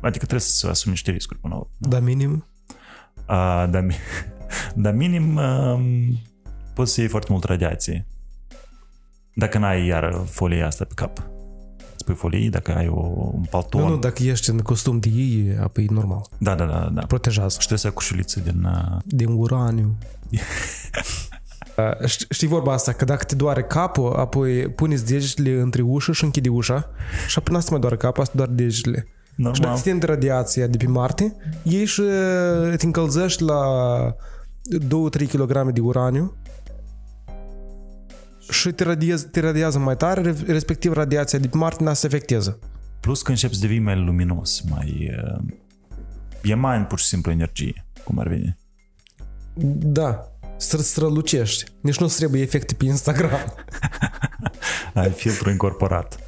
[0.00, 1.72] adică trebuie să asumi niște riscuri până la urmă.
[1.78, 2.46] Da, minim.
[3.26, 3.96] A, dar, mi-
[4.84, 6.18] dar minim um,
[6.76, 8.06] poți să iei foarte mult radiație.
[9.34, 11.22] Dacă n-ai iar folia asta pe cap.
[11.94, 13.00] Îți pui folii, dacă ai o,
[13.32, 13.80] un palton.
[13.82, 16.20] Nu, nu, dacă ești în costum de ei, apoi e normal.
[16.38, 17.00] Da, da, da, da.
[17.00, 17.56] Și Protejează.
[17.56, 18.64] trebuie să ai cușuliță din...
[18.64, 19.96] Uh, Din uraniu.
[21.76, 26.12] Uh, ști- Știi vorba asta, că dacă te doare capul, apoi puneți degetele între ușă
[26.12, 26.90] și închide ușa
[27.28, 29.06] și apoi n-asta mai doare capul, asta doar degetele.
[29.36, 29.76] Și dacă normal.
[29.78, 33.60] ți de radiația de pe Marte, iei și uh, te încălzești la
[34.78, 36.34] 2-3 kg de uraniu
[38.50, 42.06] și te, radiez, te radiază mai tare, re- respectiv radiația de pe Marte n-a să
[42.06, 42.58] afecteze.
[43.00, 45.10] Plus că începi să devii mai luminos, mai...
[45.34, 45.54] Uh,
[46.42, 48.58] e mai pur și simplu energie, cum ar veni.
[49.78, 50.30] Da.
[50.56, 51.70] Să strălucești.
[51.80, 53.30] Nici nu trebuie efecte pe Instagram.
[54.94, 56.18] Ai filtru incorporat.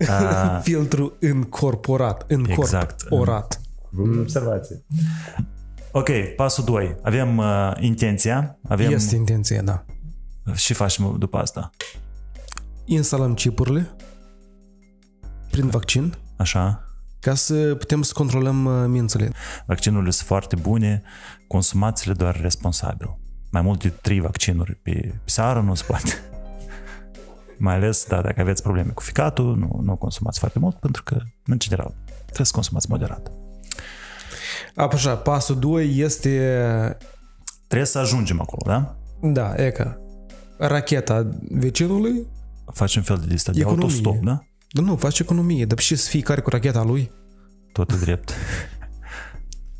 [0.00, 2.24] Uh, Filtru încorporat.
[2.28, 3.00] Exact.
[3.00, 3.60] Încorporat.
[4.20, 4.84] Observație.
[5.90, 6.96] Ok, pasul 2.
[7.02, 8.58] Avem uh, intenția.
[8.68, 9.84] Avem Este intenția, da.
[10.54, 11.70] Și facem după asta.
[12.84, 13.96] Instalăm chipurile
[15.50, 16.84] prin vaccin Așa.
[17.20, 19.32] ca să putem să controlăm uh, mințele.
[19.66, 21.02] Vaccinurile sunt foarte bune,
[21.48, 23.18] consumați-le doar responsabil.
[23.50, 26.12] Mai mult de 3 vaccinuri pe, pe seară nu se poate.
[27.58, 31.20] Mai ales, da, dacă aveți probleme cu ficatul, nu, nu consumați foarte mult, pentru că,
[31.44, 33.30] în general, trebuie să consumați moderat.
[34.76, 36.96] Așa, pasul 2 este,
[37.66, 38.96] Trebuie să ajungem acolo, da?
[39.20, 40.07] da, e ca
[40.58, 42.26] racheta vecinului,
[42.72, 43.84] Faci un fel de listă de Economie.
[43.84, 44.42] autostop, da?
[44.70, 47.10] dar nu, faci economie, dar și să fiecare cu racheta lui.
[47.72, 48.32] Tot e drept.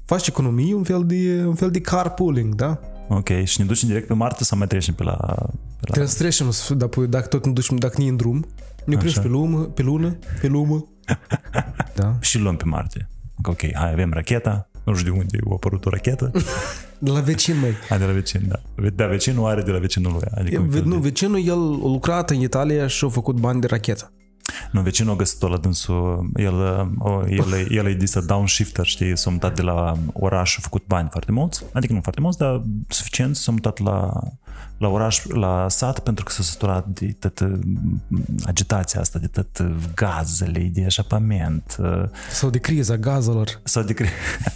[0.05, 2.81] Faci economie, un fel de, un fel de carpooling, da?
[3.09, 5.17] Ok, și ne ducem direct pe Marte sau mai trecem pe la...
[5.17, 5.33] Pe
[5.81, 5.91] la...
[5.91, 8.47] Trebuie să trecem, să- dacă, dacă tot ne ducem, dacă ne în drum,
[8.85, 9.21] ne oprim Așa.
[9.21, 10.85] pe lună, pe lună, pe lună.
[11.95, 12.17] Da.
[12.21, 13.09] Și luăm pe Marte.
[13.45, 16.31] Ok, hai, avem racheta, nu știu de unde a apărut o rachetă.
[17.01, 17.73] De la vecin, măi.
[17.89, 18.61] Hai de la vecin, da.
[18.95, 20.23] Da, vecinul are de la vecinul lui.
[20.35, 21.01] Adică un Ve- fel Nu, de...
[21.01, 24.13] vecinul, el a lucrat în Italia și a făcut bani de rachetă.
[24.71, 26.55] Nu, vecinul a găsit-o la dânsul, el,
[26.99, 31.09] o, el, el e disă downshifter, știi, s-a mutat de la oraș, a făcut bani
[31.11, 34.13] foarte mulți, adică nu foarte mulți, dar suficient, s-a mutat la,
[34.79, 37.59] la oraș, la sat, pentru că s-a săturat de toată
[38.45, 39.63] agitația asta, de tot
[39.95, 41.77] gazele, de eșapament,
[42.31, 43.61] Sau de criza gazelor.
[43.65, 44.09] s-a, decre...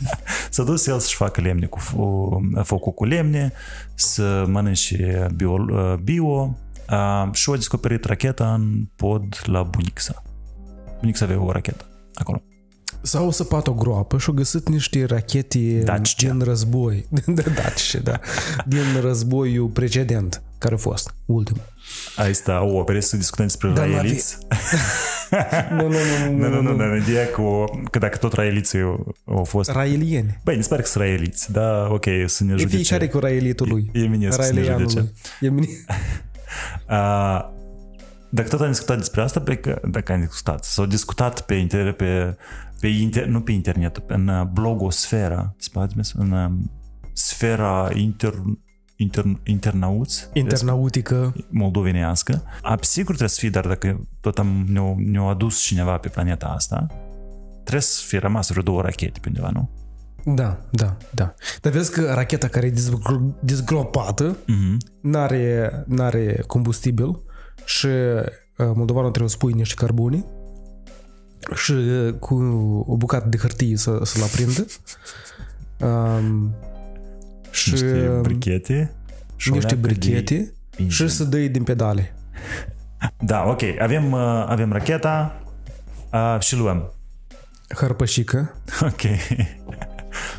[0.50, 3.52] s-a dus el să-și facă lemne cu fo- focul cu lemne,
[3.94, 5.56] să mănânce bio,
[6.02, 6.56] bio
[6.90, 10.23] uh, și a descoperit racheta în pod la bunixa.
[11.01, 12.42] Bunixa avea o rachetă acolo.
[13.05, 16.31] S-au săpat o groapă și au găsit niște rachete Dacia.
[16.31, 17.07] din război.
[17.27, 18.21] De Dacia, da.
[18.66, 21.71] Din războiul precedent, care a fost, ultimul.
[22.16, 24.38] Asta, o, vreți să discutăm despre Da, raeliți?
[25.71, 25.97] Nu, nu,
[26.31, 29.71] nu, Nu, nu, nu, dar ideea că, o, că dacă tot raeliții au, au fost...
[29.71, 30.40] Raelieni.
[30.45, 32.77] Băi, ne pare că sunt raeliți, da, ok, să ne E judece.
[32.77, 33.90] fiecare cu raelitul lui.
[33.92, 34.99] E- e minescu să ne Raelianul judece.
[35.40, 35.49] lui.
[35.49, 35.66] E mine...
[36.88, 37.50] Uh,
[38.30, 41.96] dacă tot am discutat despre asta, pe că, dacă am discutat, s-au discutat pe internet,
[41.96, 42.36] pe,
[42.80, 46.50] pe inter, nu pe internet, în uh, blogosfera, spate în uh,
[47.12, 48.34] sfera inter,
[48.96, 51.34] inter, internauți, Internautică.
[51.50, 52.42] moldovenească.
[52.62, 56.46] A, sigur trebuie să fie, dar dacă tot am, ne-a, ne adus cineva pe planeta
[56.46, 56.86] asta,
[57.52, 59.70] trebuie să fie rămas vreo două rachete pe undeva, nu?
[60.24, 61.35] Da, da, da.
[61.61, 64.76] Dar vezi că racheta care e dezgro- dezgropată Mhm.
[65.00, 67.18] n-are, n-are combustibil
[67.64, 70.24] și uh, moldovanul trebuie să pui niște carbone
[71.54, 72.35] și uh, cu
[72.87, 74.66] o bucată de hârtie să, să-l aprindă.
[75.80, 76.54] Um,
[77.50, 78.92] și Niște brichete.
[79.37, 80.88] și o niște leacă de brichete benzin.
[81.06, 82.14] și să dai din pedale.
[83.18, 83.61] Da, ok.
[83.80, 85.42] Avem, uh, avem racheta
[86.12, 86.92] uh, și luăm.
[87.74, 88.54] Hărpășică.
[88.82, 89.00] Ok.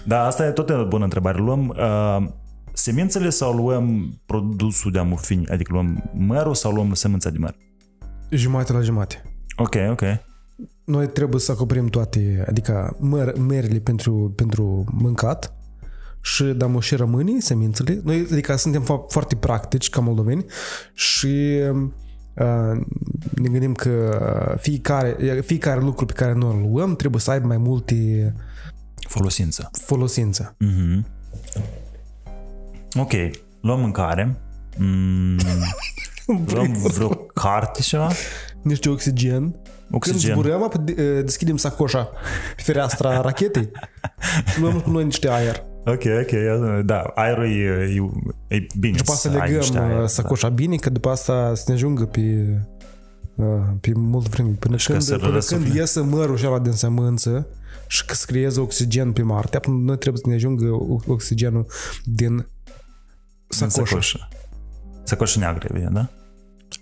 [0.05, 1.37] Da, asta e tot o bună întrebare.
[1.37, 2.27] Luăm uh,
[2.73, 5.47] semințele sau luăm produsul de amufini?
[5.47, 7.55] Adică luăm mărul sau luăm semința de măr?
[8.29, 9.21] Jumate la jumate.
[9.57, 10.01] Ok, ok.
[10.85, 15.53] Noi trebuie să acoperim toate, adică măr, merile pentru, pentru mâncat
[16.21, 18.01] și dăm și rămâne semințele.
[18.03, 20.45] Noi, adică suntem fo- foarte practici ca moldoveni
[20.93, 21.59] și
[22.35, 22.81] uh,
[23.35, 27.57] ne gândim că fiecare, fiecare lucru pe care noi îl luăm trebuie să aibă mai
[27.57, 28.33] multe
[29.07, 29.69] Folosință.
[29.71, 30.55] folosință.
[30.59, 31.05] Mhm.
[32.99, 33.11] Ok.
[33.61, 34.35] Luăm mâncare.
[34.77, 35.37] Mm,
[36.53, 38.11] luăm vreo carte ceva?
[38.61, 39.41] Niște oxigen.
[39.89, 40.33] Când Oxigen.
[40.35, 42.09] zburăm, apă de- deschidem sacoșa
[42.55, 43.71] pe fereastra rachetei
[44.53, 45.63] și luăm cu noi niște aer.
[45.85, 46.31] Ok, ok.
[46.85, 47.93] Da, aerul e,
[48.47, 50.53] e, e bine După asta să ai niște legăm aer, aer, sacoșa da.
[50.53, 52.21] bine, că după asta să ne ajungă pe,
[53.35, 53.45] uh,
[53.81, 54.49] pe mult vreme.
[54.59, 55.63] Până Și ca când, să până răsufle.
[55.63, 57.47] când iese mărul și ăla din sămânță
[57.87, 61.65] și că se creează oxigen pe Marte, apoi noi trebuie să ne ajungă o- oxigenul
[62.03, 62.45] din Din
[63.47, 63.83] sacoșă.
[63.85, 64.27] sacoșă.
[65.03, 66.09] Sacoșă neagră, evident, da?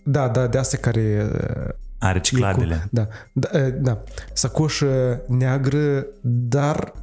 [0.04, 1.30] Da, da, de astea care...
[1.34, 2.76] uh, A, e reciclabile.
[2.76, 4.00] cu- Da, da, uh, da.
[4.34, 6.94] Sacoșă neagră, dar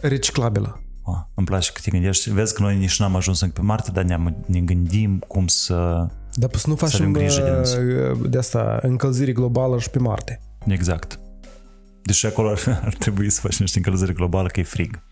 [0.00, 0.80] reciclabilă.
[1.02, 2.30] Oh, îmi place că te gândești.
[2.30, 6.06] Vezi că noi nici n-am ajuns încă pe Marte, dar ne, ne gândim cum să...
[6.34, 8.18] Dar să nu facem avem grijă de dânsul.
[8.22, 10.40] uh, de asta încălzire globală și pe Marte.
[10.66, 11.18] Exact.
[12.08, 15.02] Deși acolo ar, ar trebui să faci niște încălzire globală, că e frig.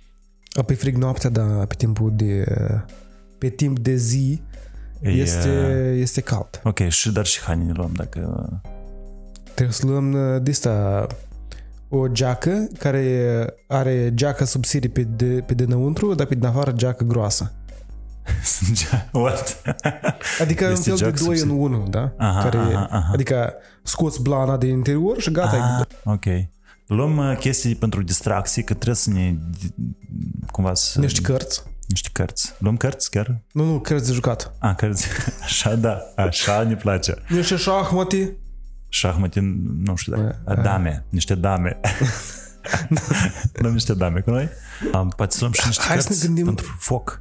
[0.66, 2.44] Pe frig noaptea, dar pe timpul de...
[3.38, 4.40] Pe timp de zi
[5.00, 5.48] E, este,
[5.98, 6.61] este cald.
[6.64, 8.48] Ok, și dar și haine ne luăm dacă...
[9.54, 11.06] Trebuie să luăm uh, de asta
[11.88, 17.04] o geacă care are geacă subțire pe, de, pe dinăuntru, dar pe din afară geacă
[17.04, 17.52] groasă.
[18.54, 19.62] Sângea, what?
[20.42, 21.61] Adică Este un fel de joc 2 în subțire.
[21.61, 22.12] 1, da?
[22.16, 23.11] Aha, Care, aha, aha.
[23.12, 25.78] Adică scoți blana de interior și gata.
[25.80, 26.24] Ah, ok.
[26.87, 29.35] Luăm uh, chestii pentru distracții, că trebuie să ne...
[30.51, 31.01] Cumva să...
[31.01, 31.62] Niște cărți.
[31.88, 32.55] Niște cărți.
[32.59, 33.40] Luăm cărți chiar?
[33.53, 34.55] Nu, nu, cărți de jucat.
[34.59, 35.07] A, cărți.
[35.44, 35.99] Așa, da.
[36.16, 37.14] Așa ne place.
[37.29, 38.37] Niște șahmate.
[38.88, 40.61] Șahmatin, nu știu dacă...
[40.62, 41.05] Dame.
[41.09, 41.81] Niște dame.
[43.53, 44.49] Luăm niște dame cu noi.
[44.92, 47.20] Um, poate să luăm și niște Hai să ne cărți gândim- pentru foc.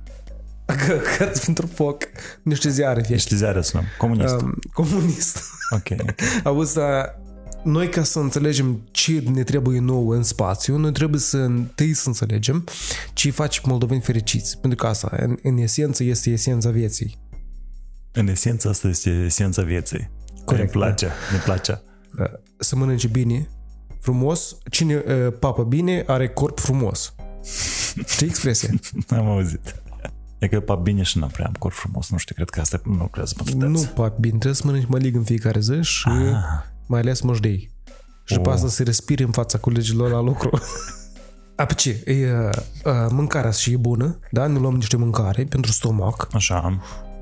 [0.65, 2.03] Că- Cărți pentru foc.
[2.43, 3.09] Niște ziare vechi.
[3.09, 3.85] Niște ziare să luăm.
[3.97, 4.41] Comunist.
[4.41, 5.39] Um, comunist.
[5.69, 6.15] Ok, ok.
[6.43, 7.19] Auzi, dar
[7.65, 12.07] noi ca să înțelegem ce ne trebuie nou în spațiu, noi trebuie să întâi să
[12.07, 12.63] înțelegem
[13.13, 14.57] ce îi face pe moldoveni fericiți.
[14.57, 17.17] Pentru că asta, în, în esență, este esența vieții.
[18.11, 20.09] În esență, asta este esența vieții.
[20.45, 21.81] Corect, Ne place, ne place.
[22.19, 22.25] Uh,
[22.57, 23.49] Să mănânce bine,
[23.99, 24.57] frumos.
[24.71, 27.13] Cine uh, papă bine are corp frumos.
[28.17, 28.79] Ce expresie?
[29.07, 29.75] Am auzit.
[30.39, 32.09] E că pa bine și nu prea am corp frumos.
[32.09, 33.87] Nu știu, cred că asta nu lucrează pentru nu toți.
[33.87, 36.73] papă bine, trebuie să mănânci mălig în fiecare zi și Ah.
[36.87, 37.69] Mai ales mojdei.
[38.23, 38.55] Și după Oh.
[38.55, 40.49] asta să respiri în fața colegilor la lucru.
[41.55, 42.01] A, pe ce?
[42.05, 42.49] E, uh,
[42.85, 44.47] uh, mâncarea și e bună, da?
[44.47, 46.27] Ne luăm niște mâncare pentru stomac.
[46.33, 46.79] Așa.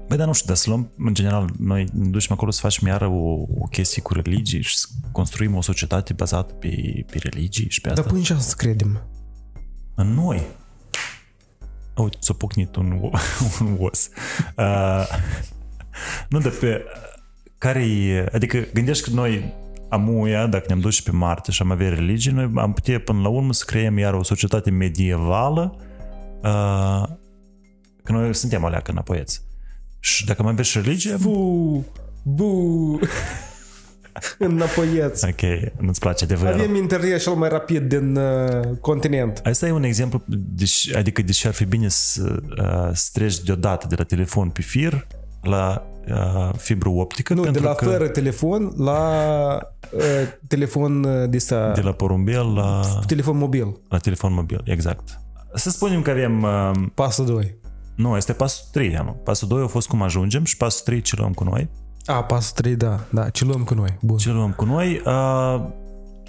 [0.07, 2.87] Băi, dar nu știu, dar să luăm, în general, noi ne ducem acolo să facem
[2.87, 7.69] iară o, o chestie cu religii și să construim o societate bazată pe, pe religii
[7.69, 8.01] și pe asta.
[8.01, 9.01] Dar până ce să credem?
[9.95, 10.47] În noi.
[11.95, 13.09] Uite, s-a pocnit un, o-
[13.61, 14.09] un os.
[14.57, 15.07] Uh,
[16.29, 16.83] nu, de pe...
[17.63, 19.53] care Adică gândești că noi
[19.89, 23.21] amuia, dacă ne-am dus și pe Marte și am avea religie, noi am putea până
[23.21, 25.75] la urmă să creăm iar o societate medievală
[26.41, 27.03] uh,
[28.03, 29.41] că noi suntem alea înapoieți.
[29.99, 31.85] Și dacă mai avea și religie, Bu!
[32.23, 32.99] Bu!
[34.37, 35.25] Înapoieți.
[35.25, 39.41] ok, nu-ți place de Avem internet cel mai rapid din uh, continent.
[39.43, 43.87] Asta e un exemplu, deși, adică deși ar fi bine să, uh, să treci deodată
[43.89, 45.07] de la telefon pe fir
[45.41, 47.33] la uh, fibră optică.
[47.33, 48.99] Nu, de pentru la că fără telefon la
[49.91, 50.01] uh,
[50.47, 53.79] telefon uh, de asta, de la porumbel la, telefon mobil.
[53.89, 55.19] la telefon mobil, exact.
[55.53, 56.43] Să spunem că avem...
[56.43, 57.55] Uh, Pasul 2.
[57.95, 59.11] nu, este pasul 3, nu.
[59.23, 61.69] Pasul 2 a fost cum ajungem și pasul 3 ce luăm cu noi.
[62.05, 62.99] A, pasul 3, da.
[63.09, 63.97] Da, ce luăm cu noi.
[64.01, 64.17] Bun.
[64.17, 65.01] Ce luăm cu noi?
[65.05, 65.61] Uh,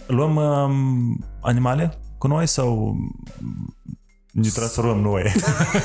[0.06, 2.96] luăm uh, animale cu noi sau
[4.30, 5.22] ne transformăm noi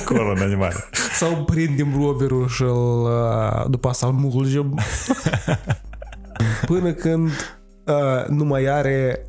[0.01, 0.75] acolo în animale?
[1.19, 4.79] Sau prindem roverul și îl, uh, după asta îl mulgem
[6.65, 7.29] până când
[7.85, 9.25] uh, nu mai are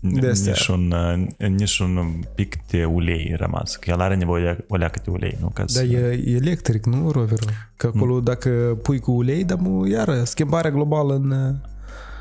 [0.00, 0.52] De astea.
[0.52, 0.92] nici un,
[1.38, 3.76] uh, nici un pic de ulei rămas.
[3.76, 5.48] Că el are nevoie de o leacă de ulei, nu?
[5.54, 5.82] Ca să...
[5.84, 7.50] Dar e, e electric, nu roverul?
[7.76, 8.24] Că acolo Mm.
[8.24, 11.30] dacă pui cu ulei, dar mu, iară, schimbarea globală în...
[11.30, 11.54] uh,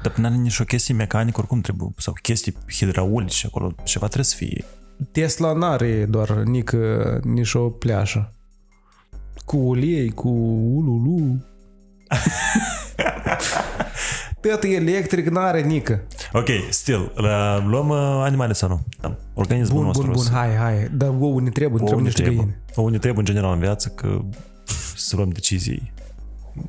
[0.04, 1.90] Dar nu are nici o chestie mecanică, oricum trebuie.
[1.98, 3.74] Sau chestii hidraulice acolo.
[3.84, 4.64] Ceva trebuie să fie.
[5.12, 8.34] Tesla n-are doar nică, nici o pleașă.
[9.50, 10.30] Cu ulei, cu
[10.74, 11.46] ululu.
[14.42, 16.02] Tot electric n-are nică.
[16.34, 17.12] Ok, still.
[17.16, 18.80] La, luăm uh, animale sau nu?
[19.02, 19.16] Da.
[19.34, 20.06] Organismul Bun, nostru.
[20.06, 20.88] bun, bun, să- hai, hai.
[20.92, 22.42] Dar ouă ne trebuie, ne trebuie Ouă ne niște trebuie.
[22.44, 22.58] găini.
[22.76, 24.22] Ouă ne trebuie în general în viață că
[24.96, 25.92] să luăm decizii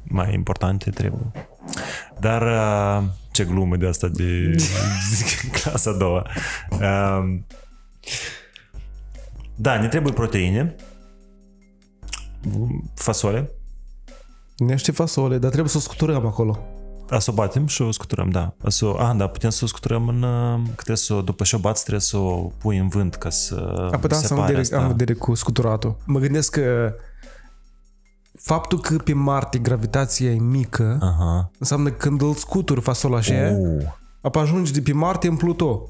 [0.02, 1.30] mai importante trebuie.
[2.20, 4.54] Dar uh, ce glumă de asta de
[5.62, 6.26] clasa a doua.
[6.70, 7.38] Uh,
[9.54, 10.74] da, ne trebuie proteine,
[12.94, 13.50] fasole,
[14.56, 16.58] Niște fasole, dar trebuie să o scuturăm acolo.
[17.10, 18.54] a să o batem și o scuturăm, da.
[18.64, 20.22] A să, o- ah, da, putem să o scuturăm în...
[20.22, 23.14] uh, Că trebuie să o, după ce o bați, trebuie să o pui în vânt
[23.14, 23.54] ca să
[23.92, 25.96] A, păi da, asta am separe vedere, am vedere cu scuturatul.
[26.06, 26.94] Mă gândesc că
[28.42, 31.50] faptul că pe Marte gravitația e mică Aha.
[31.58, 33.82] înseamnă că când îl scuturi fasola așa, Uh.
[34.22, 35.88] apă ajungi de pe Marte în Pluto.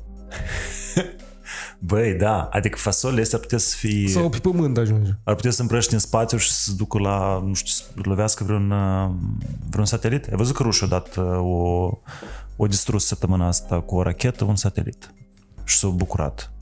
[1.83, 4.09] Băi, da, adică fasolele astea ar putea să fie...
[4.09, 5.11] Sau pe Pământ ajungi.
[5.25, 8.45] Ar putea să împrăști în spațiu și să se ducă la, nu știu, să lovească
[8.45, 9.11] vreun, uh,
[9.71, 10.27] vreun satelit.
[10.27, 11.90] Ai văzut că rușii au dat uh, o,
[12.57, 15.14] o distrus săptămâna asta cu o rachetă un satelit.
[15.64, 16.53] Și s-au bucurat.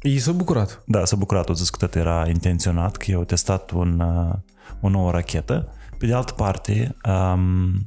[0.00, 0.82] Ei s-au bucurat.
[0.86, 4.34] Da, s-a bucurat, au zis că tot era intenționat, că i-au testat un, uh,
[4.80, 5.68] o nouă rachetă.
[5.98, 7.86] Pe de altă parte, um,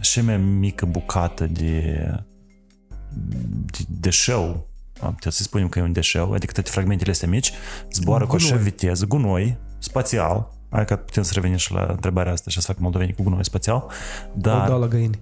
[0.00, 2.10] și mai mică bucată de,
[3.70, 4.67] de deșeu, am
[5.06, 7.52] putea să spunem că e un deșeu, adică toate fragmentele astea mici,
[7.92, 8.62] zboară cu așa Gunoi.
[8.62, 12.78] viteză, gunoi, spațial, hai că putem să revenim și la întrebarea asta și să fac
[12.78, 13.90] moldovenii cu gunoi spațial, Au
[14.34, 14.68] dar...
[14.68, 15.18] dat la găini.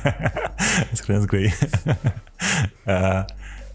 [0.92, 1.52] Scriem scrie.
[2.86, 3.24] uh,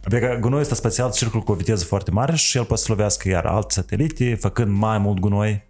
[0.05, 3.29] Adică gunoiul ăsta spațial circulă cu o viteză foarte mare și el poate să lovească
[3.29, 5.63] iar alte satelite, făcând mai mult gunoi.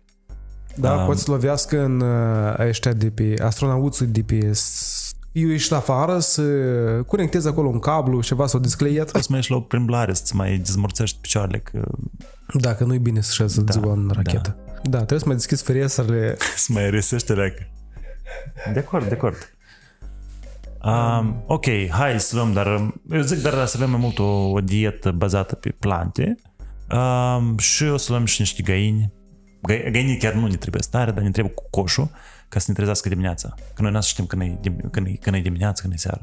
[0.78, 5.05] Da, Um, poți să lovească în uh, ăștia de pe astronauții de pe s-
[5.36, 6.42] eu ieși afară să
[7.08, 9.12] conectezi acolo un cablu, ceva sau descleiet.
[9.12, 11.60] Poți să mai ieși la o plimbare, să-ți mai dezmorțești picioarele.
[11.60, 11.88] Că...
[12.54, 14.58] Dacă nu-i bine să șezi da, ziua în rachetă.
[14.84, 16.38] Da, trebuie să mai deschizi ferestrele.
[16.56, 17.68] Să mai resește leacă.
[18.74, 19.56] De acord, de acord.
[20.84, 24.60] Um, ok, hai să luăm, dar eu zic dar să avem mai mult o, o
[24.60, 26.36] dietă bazată pe plante
[26.92, 29.14] um, și o să luăm și niște găini.
[29.72, 32.10] Gă- Găinii chiar nu ne trebuie stare, dar ne trebuie cu coșul
[32.56, 33.54] ca să ne trezească dimineața.
[33.74, 36.22] Că noi nu știm când e, dim- când, e, când e dimineață, când e seara.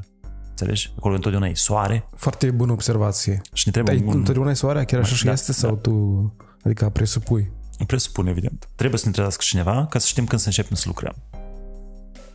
[0.49, 0.93] Înțelegi?
[0.97, 3.41] Acolo întotdeauna e soare Foarte bună observație.
[3.53, 4.83] și ne Dar trebuie e un, întotdeauna e soarea?
[4.83, 5.51] Chiar așa și Da, este?
[5.51, 5.57] da.
[5.57, 6.33] Sau tu...
[6.63, 7.51] Adică presupui?
[7.87, 8.69] presupun evident.
[8.75, 11.15] Trebuie să ne trezească cineva ca să știm când să începem să lucrăm.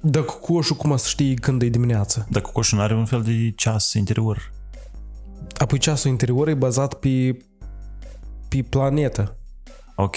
[0.01, 2.27] Dar cu coșul cum să știi când e dimineață?
[2.31, 4.53] Dacă coșul nu are un fel de ceas interior,
[5.57, 7.39] Apoi ceasul interior e bazat pe,
[8.49, 9.37] pe planetă.
[9.97, 10.17] ok,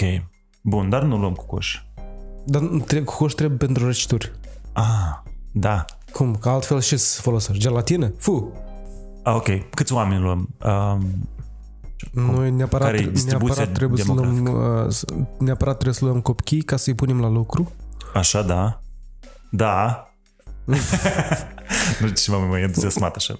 [0.62, 1.82] bun, dar nu luăm cu coș.
[2.44, 4.32] Dar nu trebuie- cu coș trebuie pentru răcituri.
[4.72, 4.84] Ah,
[5.52, 5.84] da.
[6.12, 6.36] Cum?
[6.36, 7.62] Că altfel ce să folosești?
[7.62, 8.12] Gelatină?
[8.18, 8.52] Fu!
[9.22, 9.48] Ah, ok.
[9.74, 10.48] Câți oameni luăm?
[10.64, 11.28] Um,
[12.12, 14.44] Noi neapărat, care e distribuția neapărat trebuie să luăm,
[14.84, 15.06] uh, să-
[15.38, 17.72] neapărat trebuie să luăm copii ca să-i punem la lucru.
[18.14, 18.80] așa, da.
[19.50, 20.06] Da.
[22.00, 23.38] nu ce mă mai entuziasmat așa.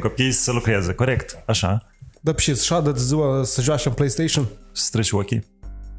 [0.00, 1.42] Copiii să lucreze, corect.
[1.46, 1.86] Așa.
[2.20, 4.48] Dar și să șadă de ziua să joace în PlayStation?
[4.72, 5.44] Să treci ochii.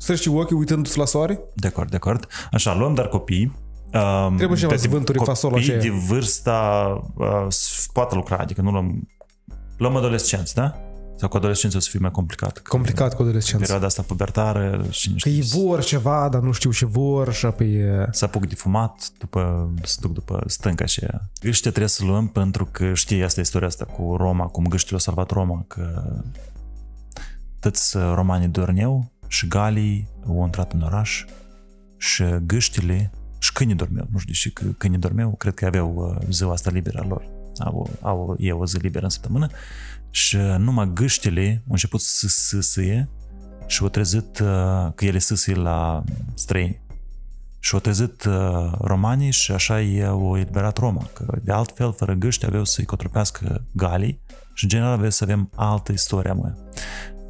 [0.04, 1.40] Să și ochii uitându-se la soare?
[1.56, 2.28] De acord, de acord.
[2.52, 3.56] Așa, luăm dar copii.
[3.94, 5.82] Um, Trebuie și pe să tip- vânturi fasol Copii așa.
[5.82, 9.08] de vârsta uh, să poată lucra, adică nu luăm...
[9.78, 10.78] Luăm adolescenți, da?
[11.18, 12.58] Sau cu adolescenții o să fie mai complicat.
[12.58, 13.60] Că Complicat cu adolescență.
[13.60, 17.34] Perioada asta pubertară și nu Că știu, ei vor ceva, dar nu știu ce vor
[17.34, 17.84] și apoi...
[17.84, 21.02] uh, să apuc de fumat, după, să duc după stânca și
[21.42, 25.00] Gâște trebuie să luăm pentru că știi asta istoria asta cu Roma, cum gâștile au
[25.00, 26.04] salvat Roma, că
[27.60, 31.26] toți romanii dorneau și galii au intrat în oraș
[31.98, 36.28] și gâștile și câinii dormeau, nu știu și că câinii dormeau, cred că aveau uh,
[36.30, 37.24] ziua asta liberă a lor,
[37.58, 39.48] au, au ei o zi liberă în săptămână
[40.10, 43.10] și numai gâștile au început să sâsâie
[43.68, 46.04] și au trezit uh, că ele sâsâie la
[46.34, 46.82] străini
[47.60, 51.10] și au trezit uh, romanii și așa ei au eliberat Roma.
[51.14, 54.20] Că de altfel, fără gâști, aveau să-i cotropească galii
[54.54, 56.54] și în general avea să avem altă istorie mă.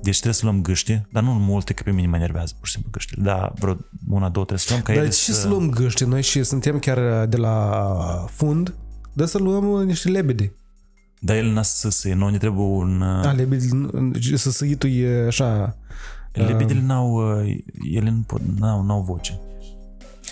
[0.04, 2.74] Deci trebuie să luăm gâști, dar nu multe, că pe mine mă enervează pur și
[2.74, 3.24] simplu gâștile.
[3.24, 3.78] Da, vreo
[4.10, 6.06] una, două trebuie să luăm ca Dar ele ce să luăm gâște?
[6.06, 8.74] Noi și suntem chiar de la fund,
[9.14, 10.54] dar să luăm uh, niște lebede.
[11.20, 13.02] Dar el n-a să se, nu ne trebuie un...
[13.02, 13.68] A, lebede,
[14.36, 15.78] să săitul e așa...
[16.32, 17.58] Lebedele n-au, uh,
[17.94, 19.40] ele nu pot, n-au, n-au voce.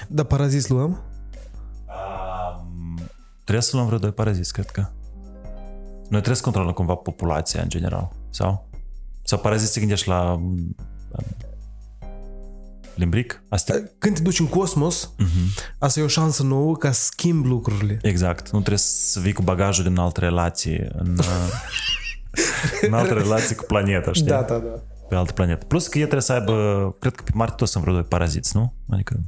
[0.08, 1.02] Dar paraziți luăm?
[1.88, 3.00] Um,
[3.44, 4.88] trebuie să luăm vreo doi paraziți, cred că.
[6.02, 8.70] Noi trebuie să controlăm cumva populația în general, sau?
[9.24, 10.76] Sau paraziți se gândești la um,
[12.96, 13.44] limbric?
[13.50, 15.76] Asta Când te duci în cosmos, uh-huh.
[15.80, 18.00] asta e o șansă nouă ca să schimbi lucrurile.
[18.02, 18.50] Exact.
[18.50, 21.26] Nu trebuie să vii cu bagajul din altă relație în, uh,
[22.88, 24.28] în altă relație cu planeta, știi?
[24.28, 24.58] da, da.
[25.10, 25.66] Pe altă planetă.
[25.66, 28.56] Plus că ei trebuie să aibă, cred că pe Marte toți sunt vreo doi paraziți,
[28.56, 28.74] nu?
[28.90, 29.20] Adică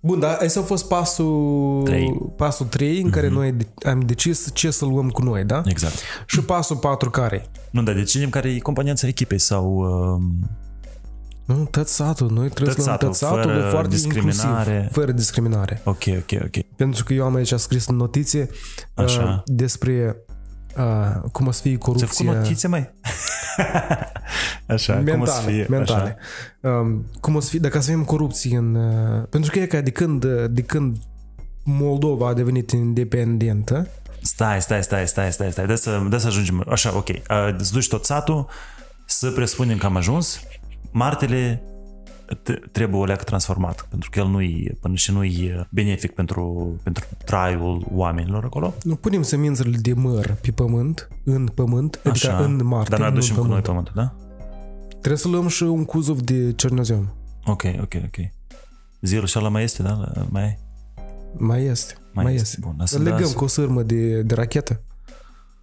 [0.00, 2.18] Bun, dar ăsta a fost pasul Trei.
[2.36, 5.62] pasul 3 în care noi de- am decis ce să luăm cu noi, da?
[5.64, 5.94] exact.
[6.26, 7.46] Și pasul 4 care?
[7.70, 10.22] Nu, dar decidem care e componența echipei sau uh,
[11.56, 12.30] Nu, tot satul.
[12.32, 14.70] Noi trebuie Tot să luăm tot satul, satul, fără e foarte discriminare.
[14.70, 15.80] inclusiv, fără discriminare.
[15.84, 16.56] ok, ok, ok.
[16.76, 18.50] Pentru că eu am aici scris în notițe
[18.94, 19.22] Așa.
[19.22, 20.16] uh, despre
[20.76, 22.90] uh, cum o să fie Ți-ai făcut corupția notițe, mai?
[24.66, 25.52] Așa, cum o să mentale.
[25.52, 25.66] fie?
[25.68, 26.16] mentale.
[26.60, 28.74] Um, cum o să fie, dacă să avem corupție în...
[28.74, 30.96] Uh, pentru că e ca de când, uh, de când
[31.64, 33.88] Moldova a devenit independentă,
[34.22, 35.66] Stai, stai, stai, stai, stai, stai.
[35.66, 36.64] De să, de să ajungem.
[36.70, 37.08] Așa, ok.
[37.08, 38.46] Uh, Îți duci tot satul,
[39.06, 40.40] să presupunem că am ajuns.
[40.90, 41.75] Martele t-
[42.72, 47.86] trebuie o leacă transformat, pentru că el nu-i, până și nu-i benefic pentru, pentru traiul
[47.94, 48.74] oamenilor acolo.
[48.82, 52.44] nu punem semințele de măr pe pământ, în pământ, adică Așa.
[52.44, 53.64] în Marte, Dar noi nu în aducem cu noi pământ.
[53.88, 54.14] pământul, da?
[54.90, 57.06] Trebuie să luăm și un cuzov de cernoziom.
[57.44, 58.16] Ok, ok, ok.
[59.00, 60.12] Zilul și ăla mai este, da?
[60.28, 60.58] Mai,
[61.38, 61.94] Mai este.
[62.12, 62.46] mai, Mai, este.
[62.46, 62.58] este.
[62.60, 64.80] Bun, Să asta legăm da, cu o sârmă de, de rachetă.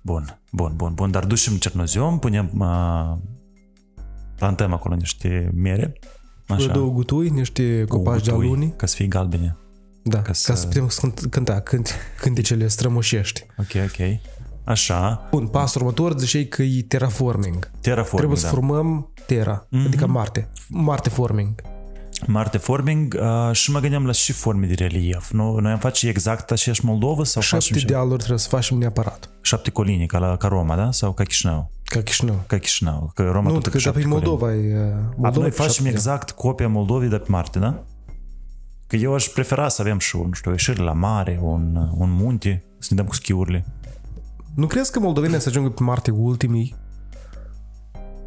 [0.02, 1.12] Bun, bun, bun, bun.
[1.12, 2.50] Dar ducem cernoziom, punem...
[2.60, 3.18] Uh,
[4.36, 5.94] plantăm acolo niște mere.
[6.48, 6.64] Așa.
[6.64, 6.74] Așa.
[6.74, 8.74] Două gutui, niște cu copaci de gutui, aluni.
[8.78, 9.58] Ca să fie galbene.
[10.04, 13.46] Da, ca ca să, să- putem cânt- cânta cânt, cântecele strămoșești.
[13.58, 14.20] Ok, ok.
[14.64, 15.28] Așa.
[15.32, 17.72] Bun, pasul următor ziceai că e terraforming.
[17.82, 18.52] Terraforming, Trebuie să da.
[18.52, 19.86] formăm Terra, Mhm.
[19.86, 20.50] adică Marte.
[20.70, 21.62] Marte forming.
[22.28, 25.32] Marte forming uh, și mă gândeam la și forme de relief.
[25.32, 25.56] Nu?
[25.60, 29.30] Noi am face exact aceeași Moldovă sau Șapte facem și dealuri trebuie să facem neapărat.
[29.42, 30.92] șapte colinii, ca, la, ca Roma, da?
[30.92, 31.72] Sau ca Chișinău?
[31.94, 32.44] Ca Chișinău.
[32.48, 33.12] Ca Chișinău.
[33.16, 34.28] Că Roma Nu, tot că cu dar șapte pe colini.
[34.28, 34.58] Moldova e...
[34.58, 37.84] uh, Acum Moldova noi e facem șapte exact copia Moldovei de pe Marte, da?
[38.88, 42.12] Că eu aș prefera să avem și, nu știu, o ieșire la mare, un, un
[42.12, 43.58] munte, să ne dăm cu schiurile.
[43.58, 44.52] dealuri.
[44.56, 46.76] Nu crezi că moldovenii să ajungă pe Marte ultimii?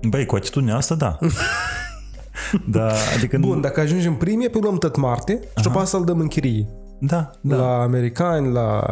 [0.09, 1.19] Băi, cu atitudinea asta, da.
[2.67, 3.39] Da, adică...
[3.39, 6.69] Bun, dacă ajungem primie, pe luăm tot Marte și după asta îl dăm în chirie.
[7.01, 7.57] Da, da.
[7.57, 8.83] La americani, la...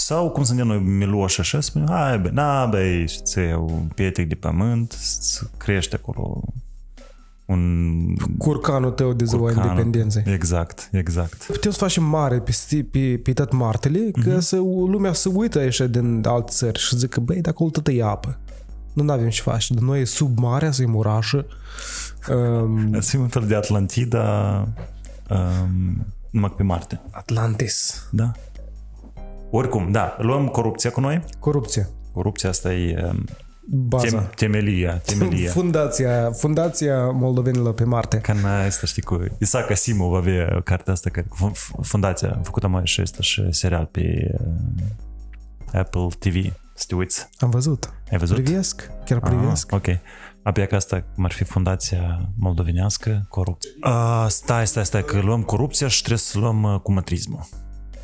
[0.00, 4.28] Sau cum suntem noi miloși așa, spunem, hai bă, na băi, și ți un pietec
[4.28, 6.42] de pământ, să crește acolo
[7.46, 9.62] un Curcanul tău de ziua curcan.
[9.68, 10.22] independenței.
[10.26, 11.44] Exact, exact.
[11.44, 15.58] Putem să facem mare pe, sti- pe, pe tot Martele, că să lumea să uită
[15.58, 18.38] așa din alte țări și zică, băi, de acolo tot e apă.
[18.92, 19.74] Nu avem ce face.
[19.74, 21.46] De noi e sub marea, să-i orașă.
[22.28, 24.68] Um, Să fim un fel de Atlantida
[25.30, 27.00] um, numai pe Marte.
[27.10, 28.06] Atlantis.
[28.10, 28.32] Da.
[29.50, 31.24] Oricum, da, luăm corupția cu noi.
[31.38, 31.88] Corupție.
[32.12, 33.24] Corupția asta e um,
[33.72, 34.06] Baza.
[34.06, 35.50] tem, temelia, temelia.
[35.60, 38.16] Fundația, fundația moldovenilor pe Marte.
[38.16, 42.40] Ca în asta, știi, cu Isaac Asimov avea cartea asta, care, fu- fu- fundația, a
[42.42, 47.28] făcut mai și ăsta și serial pe uh, Apple TV, să te uiți.
[47.38, 47.92] Am văzut.
[48.10, 48.42] Ai văzut?
[48.42, 48.90] Privesc.
[49.04, 49.72] Chiar privesc.
[49.72, 49.98] Ah, ok.
[50.42, 53.70] Abia că asta cum ar fi fundația moldovenească, corupție.
[53.84, 56.80] Uh, stai, stai, stai, că luăm corupția și trebuie să luăm uh,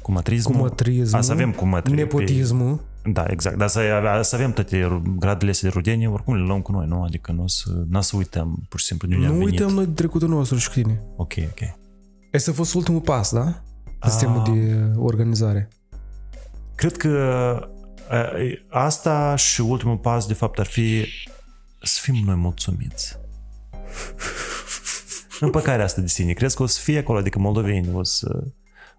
[0.07, 0.55] cumătrismul.
[0.55, 0.57] Cumătrismul.
[0.57, 1.19] Cumătrismul.
[1.19, 1.95] A, să avem cumătri.
[1.95, 2.85] Nepotismul.
[3.13, 3.57] Da, exact.
[3.57, 3.81] Dar să,
[4.23, 7.03] să avem toate gradele astea de rudenie, oricum le luăm cu noi, nu?
[7.03, 9.61] Adică nu o să, n să uităm pur și simplu de unde Nu am venit.
[9.61, 11.01] uităm noi de trecutul nostru și cu tine.
[11.17, 11.61] Ok, ok.
[12.35, 13.63] Ăsta a fost ultimul pas, da?
[14.03, 14.51] Sistemul Ah.
[14.53, 15.69] de organizare.
[16.75, 17.09] Cred că
[18.13, 21.05] uh, asta și ultimul pas, de fapt, ar fi
[21.83, 23.17] să fim noi mulțumiți.
[25.41, 26.33] Împăcarea asta de sine.
[26.33, 28.45] Crezi că o să fie acolo, adică moldovenii o să,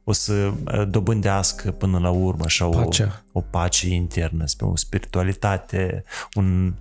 [0.09, 3.23] o să uh, dobândească până la urmă așa o, Pacea.
[3.31, 6.03] o pace internă, o spiritualitate,
[6.35, 6.73] un,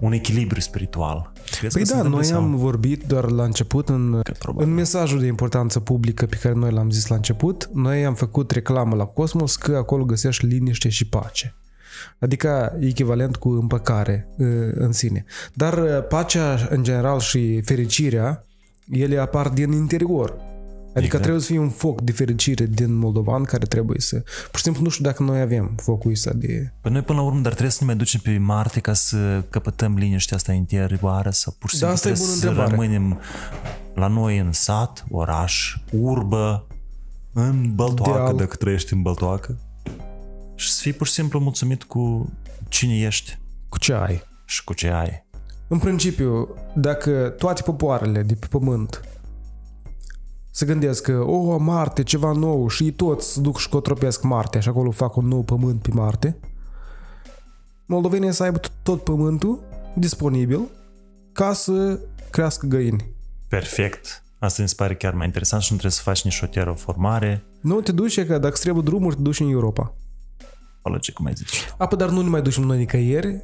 [0.00, 1.32] un echilibru spiritual.
[1.58, 4.68] Crezi Păi că se da, întâmplă noi sau- am vorbit doar la început în, probabil.
[4.68, 8.50] în mesajul de importanță publică pe care noi l-am zis la început, noi am făcut
[8.50, 11.54] reclamă la Cosmos că acolo găsești liniște și pace.
[12.18, 15.24] Adică echivalent cu împăcare uh, în sine.
[15.54, 18.44] Dar uh, pacea în general și fericirea,
[18.90, 20.50] ele apar din interior.
[20.94, 21.22] Adică Exact.
[21.22, 24.16] trebuie să fie un foc de fericire din moldovan care trebuie să...
[24.50, 26.72] Pur și simplu nu știu dacă noi avem focul ăsta de...
[26.80, 29.44] Păi noi până la urmă, dar trebuie să ne mai ducem pe Marte ca să
[29.50, 32.92] căpătăm liniștea asta interioară sau pur și Da, simplu asta e trebuie bună să întrebare.
[32.92, 33.20] rămânem
[33.94, 36.66] la noi în sat, oraș, urbă,
[37.32, 38.36] în Băltoacă, Deal.
[38.36, 39.58] dacă trăiești în Băltoacă
[40.54, 42.32] și să fii pur și simplu mulțumit cu
[42.68, 43.38] cine ești
[43.68, 44.22] Cu ce ai?
[44.44, 45.24] și cu ce ai.
[45.68, 49.00] În principiu, dacă toate popoarele de pe pământ
[50.54, 54.60] se gândesc că, oh, Marte, ceva nou și ei toți se duc și cotropesc Marte
[54.60, 56.36] și acolo fac un nou pământ pe Marte,
[57.86, 59.62] moldovenii să aibă tot- tot pământul
[59.96, 60.60] disponibil
[61.32, 61.98] ca să
[62.30, 63.04] crească găini.
[63.48, 64.22] Perfect.
[64.38, 67.44] Asta mi se pare chiar mai interesant și nu trebuie să faci nici o terraformare.
[67.60, 69.94] Nu te duci că dacă îți trebuie drumuri, te duci în Europa.
[70.84, 71.56] Ăla ce cum ai zice.
[71.78, 73.36] Apă, dar nu ne mai ducem noi nicăieri.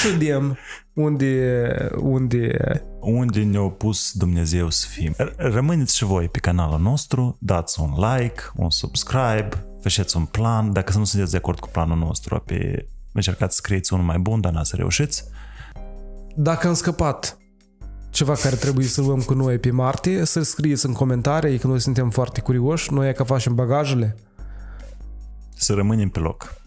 [0.00, 0.56] și vedem
[0.92, 2.56] unde, unde
[3.00, 5.14] unde ne-a pus Dumnezeu să fim.
[5.14, 9.48] R- Rămâneți și voi pe canalul nostru, dați un like, un subscribe,
[9.82, 10.72] faceți un plan.
[10.72, 14.40] Dacă nu sunteți de acord cu planul nostru, pe încercați să scrieți unul mai bun,
[14.40, 15.24] dar n-ați să reușiți.
[16.36, 17.38] Dacă am scăpat
[18.10, 21.80] ceva care trebuie să luăm cu noi pe Marte, să scrieți în comentarii că noi
[21.80, 24.16] suntem foarte curioși, noi e că facem bagajele.
[25.54, 26.57] Să rămânem pe loc.